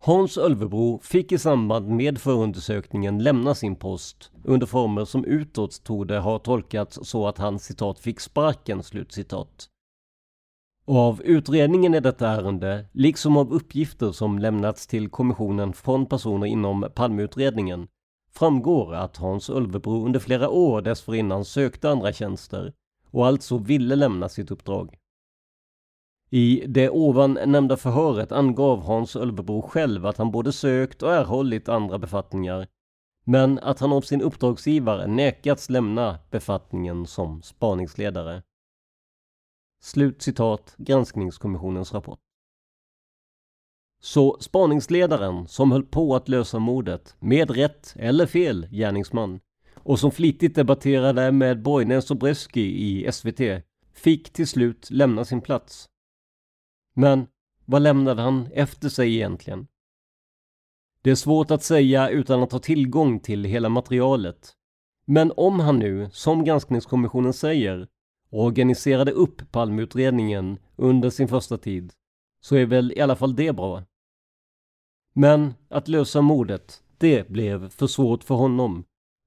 Hans 0.00 0.38
Ölvebro 0.38 0.98
fick 0.98 1.32
i 1.32 1.38
samband 1.38 1.88
med 1.88 2.18
förundersökningen 2.18 3.22
lämna 3.22 3.54
sin 3.54 3.76
post 3.76 4.32
under 4.44 4.66
former 4.66 5.04
som 5.04 5.24
utåt 5.24 5.84
torde 5.84 6.18
ha 6.18 6.38
tolkats 6.38 6.98
så 7.02 7.28
att 7.28 7.38
han 7.38 7.58
citat 7.58 7.98
fick 7.98 8.20
sparken 8.20 8.82
slutcitat. 8.82 9.68
Av 10.86 11.22
utredningen 11.22 11.94
i 11.94 12.00
detta 12.00 12.28
ärende, 12.28 12.86
liksom 12.92 13.36
av 13.36 13.52
uppgifter 13.52 14.12
som 14.12 14.38
lämnats 14.38 14.86
till 14.86 15.08
kommissionen 15.08 15.72
från 15.72 16.06
personer 16.06 16.46
inom 16.46 16.90
Palmeutredningen, 16.94 17.88
framgår 18.38 18.94
att 18.94 19.16
Hans 19.16 19.50
Ölvebro 19.50 20.06
under 20.06 20.20
flera 20.20 20.48
år 20.48 20.82
dessförinnan 20.82 21.44
sökte 21.44 21.90
andra 21.90 22.12
tjänster 22.12 22.72
och 23.10 23.26
alltså 23.26 23.58
ville 23.58 23.96
lämna 23.96 24.28
sitt 24.28 24.50
uppdrag. 24.50 24.98
I 26.30 26.64
det 26.66 26.90
ovan 26.90 27.38
nämnda 27.46 27.76
förhöret 27.76 28.32
angav 28.32 28.82
Hans 28.82 29.16
Ölvebro 29.16 29.62
själv 29.62 30.06
att 30.06 30.16
han 30.16 30.30
både 30.30 30.52
sökt 30.52 31.02
och 31.02 31.14
erhållit 31.14 31.68
andra 31.68 31.98
befattningar, 31.98 32.68
men 33.24 33.58
att 33.58 33.80
han 33.80 33.92
av 33.92 34.00
sin 34.00 34.22
uppdragsgivare 34.22 35.06
nekats 35.06 35.70
lämna 35.70 36.18
befattningen 36.30 37.06
som 37.06 37.42
spaningsledare. 37.42 38.42
Slut 39.82 40.22
citat 40.22 40.74
Granskningskommissionens 40.78 41.94
rapport. 41.94 42.23
Så 44.04 44.36
spaningsledaren 44.40 45.48
som 45.48 45.72
höll 45.72 45.82
på 45.82 46.16
att 46.16 46.28
lösa 46.28 46.58
mordet, 46.58 47.16
med 47.20 47.50
rätt 47.50 47.94
eller 47.98 48.26
fel 48.26 48.68
gärningsman, 48.70 49.40
och 49.74 49.98
som 49.98 50.10
flitigt 50.10 50.54
debatterade 50.54 51.32
med 51.32 51.62
Borgnäs 51.62 52.10
och 52.10 52.16
Breski 52.16 52.60
i 52.60 53.12
SVT, 53.12 53.40
fick 53.94 54.32
till 54.32 54.46
slut 54.46 54.90
lämna 54.90 55.24
sin 55.24 55.40
plats. 55.40 55.88
Men 56.94 57.26
vad 57.64 57.82
lämnade 57.82 58.22
han 58.22 58.48
efter 58.52 58.88
sig 58.88 59.14
egentligen? 59.14 59.66
Det 61.02 61.10
är 61.10 61.14
svårt 61.14 61.50
att 61.50 61.62
säga 61.62 62.08
utan 62.08 62.42
att 62.42 62.52
ha 62.52 62.58
tillgång 62.58 63.20
till 63.20 63.44
hela 63.44 63.68
materialet. 63.68 64.52
Men 65.06 65.32
om 65.36 65.60
han 65.60 65.78
nu, 65.78 66.08
som 66.12 66.44
granskningskommissionen 66.44 67.32
säger, 67.32 67.88
organiserade 68.30 69.12
upp 69.12 69.52
Palmeutredningen 69.52 70.58
under 70.76 71.10
sin 71.10 71.28
första 71.28 71.58
tid, 71.58 71.92
så 72.40 72.56
är 72.56 72.66
väl 72.66 72.92
i 72.92 73.00
alla 73.00 73.16
fall 73.16 73.36
det 73.36 73.52
bra. 73.52 73.82
Men 75.14 75.54
att 75.68 75.88
lösa 75.88 76.22
mordet, 76.22 76.82
det 76.98 77.28
blev 77.28 77.68
för 77.68 77.86
svårt 77.86 78.24
för 78.24 78.34
honom. 78.34 78.84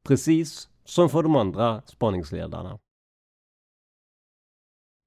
Precis 0.08 0.70
som 0.86 1.10
för 1.10 1.24
de 1.24 1.36
andra 1.36 1.82
spaningsledarna. 1.86 2.80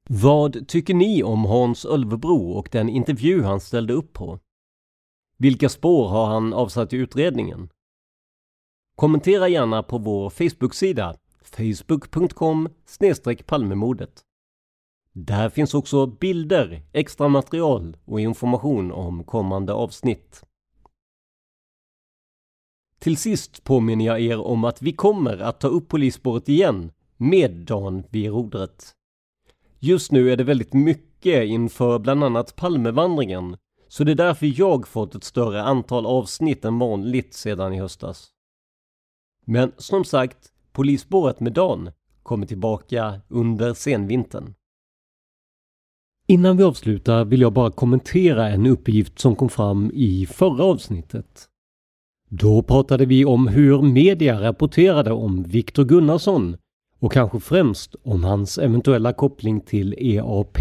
Vad 0.09 0.69
tycker 0.69 0.95
ni 0.95 1.23
om 1.23 1.45
Hans 1.45 1.85
Ölvebro 1.85 2.51
och 2.51 2.69
den 2.73 2.89
intervju 2.89 3.43
han 3.43 3.61
ställde 3.61 3.93
upp 3.93 4.13
på? 4.13 4.39
Vilka 5.37 5.69
spår 5.69 6.09
har 6.09 6.27
han 6.27 6.53
avsatt 6.53 6.93
i 6.93 6.97
utredningen? 6.97 7.69
Kommentera 8.97 9.49
gärna 9.49 9.83
på 9.83 9.99
vår 9.99 10.31
Facebook-sida 10.31 11.17
facebook.com 11.43 12.69
palmemordet. 13.47 14.25
Där 15.13 15.49
finns 15.49 15.75
också 15.75 16.07
bilder, 16.07 16.83
extra 16.93 17.29
material 17.29 17.97
och 18.05 18.21
information 18.21 18.93
om 18.93 19.25
kommande 19.25 19.73
avsnitt. 19.73 20.45
Till 23.01 23.17
sist 23.17 23.65
påminner 23.65 24.05
jag 24.05 24.21
er 24.21 24.41
om 24.41 24.65
att 24.65 24.83
vi 24.83 24.93
kommer 24.93 25.39
att 25.39 25.61
ta 25.61 25.69
upp 25.69 25.89
polisspåret 25.89 26.49
igen 26.49 26.93
med 27.17 27.51
Dan 27.51 28.03
vid 28.11 28.31
rodret. 28.31 28.95
Just 29.79 30.13
nu 30.13 30.33
är 30.33 30.37
det 30.37 30.45
väldigt 30.45 30.73
mycket 30.73 31.45
inför 31.45 31.99
bland 31.99 32.25
annat 32.25 32.57
Palmevandringen, 32.57 33.57
så 33.89 34.05
det 34.05 34.13
är 34.13 34.17
därför 34.17 34.61
jag 34.61 34.89
fått 34.89 35.15
ett 35.15 35.25
större 35.25 35.63
antal 35.63 36.07
avsnitt 36.07 36.65
än 36.65 36.79
vanligt 36.79 37.35
sedan 37.35 37.73
i 37.73 37.81
höstas. 37.81 38.31
Men 39.45 39.73
som 39.77 40.05
sagt, 40.05 40.53
Polisspåret 40.73 41.41
med 41.41 41.53
Dan 41.53 41.91
kommer 42.23 42.47
tillbaka 42.47 43.21
under 43.29 43.75
senvintern. 43.75 44.55
Innan 46.27 46.57
vi 46.57 46.63
avslutar 46.63 47.25
vill 47.25 47.41
jag 47.41 47.53
bara 47.53 47.71
kommentera 47.71 48.49
en 48.49 48.67
uppgift 48.67 49.19
som 49.19 49.37
kom 49.37 49.49
fram 49.49 49.91
i 49.95 50.27
förra 50.27 50.65
avsnittet. 50.65 51.47
Då 52.33 52.63
pratade 52.63 53.07
vi 53.07 53.25
om 53.25 53.49
hur 53.49 53.83
media 53.83 54.41
rapporterade 54.41 55.13
om 55.13 55.43
Viktor 55.43 55.85
Gunnarsson 55.85 56.57
och 56.99 57.13
kanske 57.13 57.41
främst 57.41 57.95
om 58.03 58.25
hans 58.25 58.59
eventuella 58.59 59.13
koppling 59.13 59.61
till 59.61 59.95
EAP. 59.99 60.59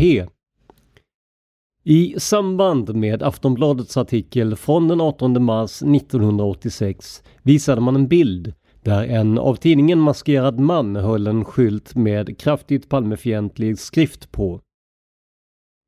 I 1.83 2.15
samband 2.17 2.95
med 2.95 3.23
Aftonbladets 3.23 3.97
artikel 3.97 4.55
från 4.55 4.87
den 4.87 5.01
18 5.01 5.43
mars 5.43 5.81
1986 5.81 7.23
visade 7.43 7.81
man 7.81 7.95
en 7.95 8.07
bild 8.07 8.53
där 8.83 9.03
en 9.03 9.37
av 9.37 9.55
tidningen 9.55 9.99
maskerad 9.99 10.59
man 10.59 10.95
höll 10.95 11.27
en 11.27 11.45
skylt 11.45 11.95
med 11.95 12.37
kraftigt 12.37 12.89
Palmefientlig 12.89 13.79
skrift 13.79 14.31
på. 14.31 14.61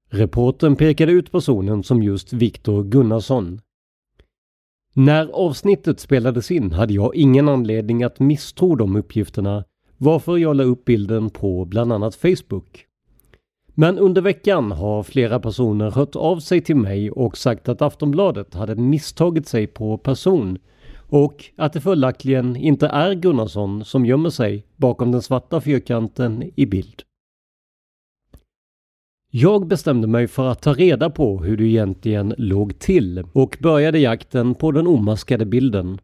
Reporten 0.10 0.76
pekade 0.76 1.12
ut 1.12 1.32
personen 1.32 1.84
som 1.84 2.04
just 2.04 2.34
Viktor 2.34 2.84
Gunnarsson. 2.84 3.62
När 4.94 5.28
avsnittet 5.28 6.00
spelades 6.00 6.52
in 6.52 6.72
hade 6.72 6.94
jag 6.94 7.16
ingen 7.16 7.50
anledning 7.50 8.04
att 8.04 8.20
misstro 8.20 8.76
de 8.76 8.96
uppgifterna 8.96 9.64
varför 9.98 10.38
jag 10.38 10.56
la 10.56 10.64
upp 10.64 10.86
bilden 10.86 11.30
på 11.30 11.66
bland 11.66 11.94
annat 11.94 12.16
Facebook. 12.16 12.86
Men 13.74 14.00
under 14.00 14.22
veckan 14.22 14.72
har 14.72 15.04
flera 15.04 15.40
personer 15.40 15.92
hört 15.92 16.16
av 16.16 16.40
sig 16.40 16.62
till 16.62 16.76
mig 16.76 17.12
och 17.12 17.38
sagt 17.38 17.70
att 17.70 17.82
Aftonbladet 17.82 18.54
hade 18.54 18.76
misstagit 18.76 19.48
sig 19.48 19.68
på 19.68 19.98
person 19.98 20.58
och 21.10 21.46
att 21.56 21.74
det 21.74 21.82
följaktligen 21.82 22.56
inte 22.56 22.88
är 22.88 23.14
Gunnarsson 23.14 23.86
som 23.86 24.06
gömmer 24.06 24.30
sig 24.30 24.66
bakom 24.76 25.12
den 25.12 25.22
svarta 25.22 25.62
fyrkanten 25.62 26.52
i 26.56 26.66
bild. 26.66 27.04
Jag 29.34 29.68
bestämde 29.68 30.08
mig 30.08 30.28
för 30.28 30.48
att 30.48 30.62
ta 30.62 30.74
reda 30.74 31.10
på 31.10 31.44
hur 31.44 31.58
det 31.58 31.64
egentligen 31.64 32.36
låg 32.38 32.80
till 32.80 33.24
och 33.34 33.58
började 33.60 34.00
jakten 34.00 34.56
på 34.56 34.72
den 34.72 34.88
omaskade 34.88 35.46
bilden. 35.46 36.00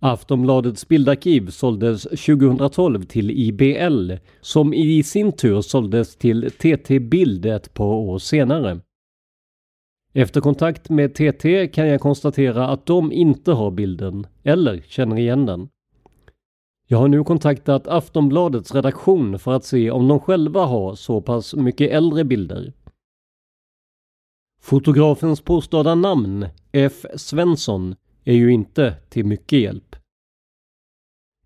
Aftonbladets 0.00 0.88
bildarkiv 0.88 1.50
såldes 1.50 2.02
2012 2.02 3.02
till 3.02 3.30
IBL 3.30 4.12
som 4.40 4.74
i 4.74 5.02
sin 5.02 5.32
tur 5.32 5.60
såldes 5.60 6.16
till 6.16 6.50
TT 6.50 7.00
Bild 7.00 7.46
ett 7.46 7.74
par 7.74 7.94
år 7.94 8.18
senare. 8.18 8.80
Efter 10.12 10.40
kontakt 10.40 10.88
med 10.88 11.14
TT 11.14 11.68
kan 11.68 11.88
jag 11.88 12.00
konstatera 12.00 12.68
att 12.68 12.86
de 12.86 13.12
inte 13.12 13.52
har 13.52 13.70
bilden 13.70 14.26
eller 14.42 14.80
känner 14.80 15.18
igen 15.18 15.46
den. 15.46 15.68
Jag 16.88 16.98
har 16.98 17.08
nu 17.08 17.24
kontaktat 17.24 17.86
Aftonbladets 17.86 18.74
redaktion 18.74 19.38
för 19.38 19.52
att 19.52 19.64
se 19.64 19.90
om 19.90 20.08
de 20.08 20.20
själva 20.20 20.64
har 20.64 20.94
så 20.94 21.20
pass 21.20 21.54
mycket 21.54 21.90
äldre 21.90 22.24
bilder. 22.24 22.72
Fotografens 24.60 25.40
påstådda 25.40 25.94
namn, 25.94 26.46
F. 26.72 27.06
Svensson, 27.16 27.94
är 28.24 28.34
ju 28.34 28.52
inte 28.52 28.94
till 29.08 29.24
mycket 29.26 29.58
hjälp. 29.58 29.96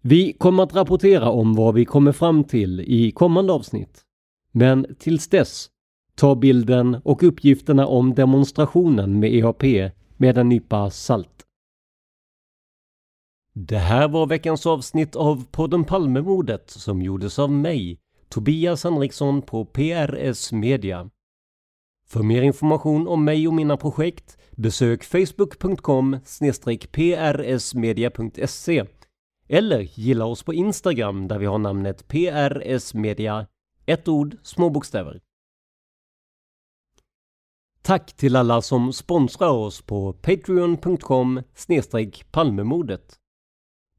Vi 0.03 0.33
kommer 0.33 0.63
att 0.63 0.75
rapportera 0.75 1.31
om 1.31 1.55
vad 1.55 1.75
vi 1.75 1.85
kommer 1.85 2.13
fram 2.13 2.45
till 2.45 2.81
i 2.81 3.11
kommande 3.11 3.53
avsnitt. 3.53 4.01
Men 4.53 4.97
tills 4.99 5.29
dess, 5.29 5.71
ta 6.15 6.35
bilden 6.35 6.97
och 7.05 7.23
uppgifterna 7.23 7.87
om 7.87 8.15
demonstrationen 8.15 9.19
med 9.19 9.35
EAP 9.35 9.63
med 10.17 10.39
en 10.39 10.49
nypa 10.49 10.91
salt. 10.91 11.47
Det 13.63 13.79
här 13.79 14.09
var 14.09 14.27
veckans 14.27 14.67
avsnitt 14.67 15.17
av 15.17 15.45
podden 15.51 15.85
Palmemordet 15.85 16.71
som 16.71 17.03
gjordes 17.03 17.39
av 17.39 17.53
mig, 17.53 18.01
Tobias 18.29 18.85
Henriksson 18.85 19.43
på 19.43 19.65
PRS 19.65 20.53
Media. 20.53 21.11
För 22.07 22.23
mer 22.23 22.43
information 22.43 23.09
om 23.09 23.25
mig 23.25 23.49
och 23.49 23.55
mina 23.55 23.77
projekt 23.77 24.39
besök 24.51 25.05
facebook.com 25.05 26.19
prsmedia.se 26.93 28.85
eller 29.49 29.81
gilla 29.81 30.25
oss 30.25 30.43
på 30.43 30.55
Instagram 30.55 31.29
där 31.29 31.39
vi 31.39 31.47
har 31.47 31.59
namnet 31.59 32.09
prsmedia, 32.09 33.47
ett 33.87 34.09
ord, 34.09 34.37
små 34.43 34.71
bokstäver. 34.71 35.21
Tack 37.83 38.17
till 38.17 38.37
alla 38.37 38.63
som 38.63 38.93
sponsrar 38.93 39.51
oss 39.51 39.83
på 39.83 40.13
patreon.com 40.13 41.43
palmemordet. 42.31 43.20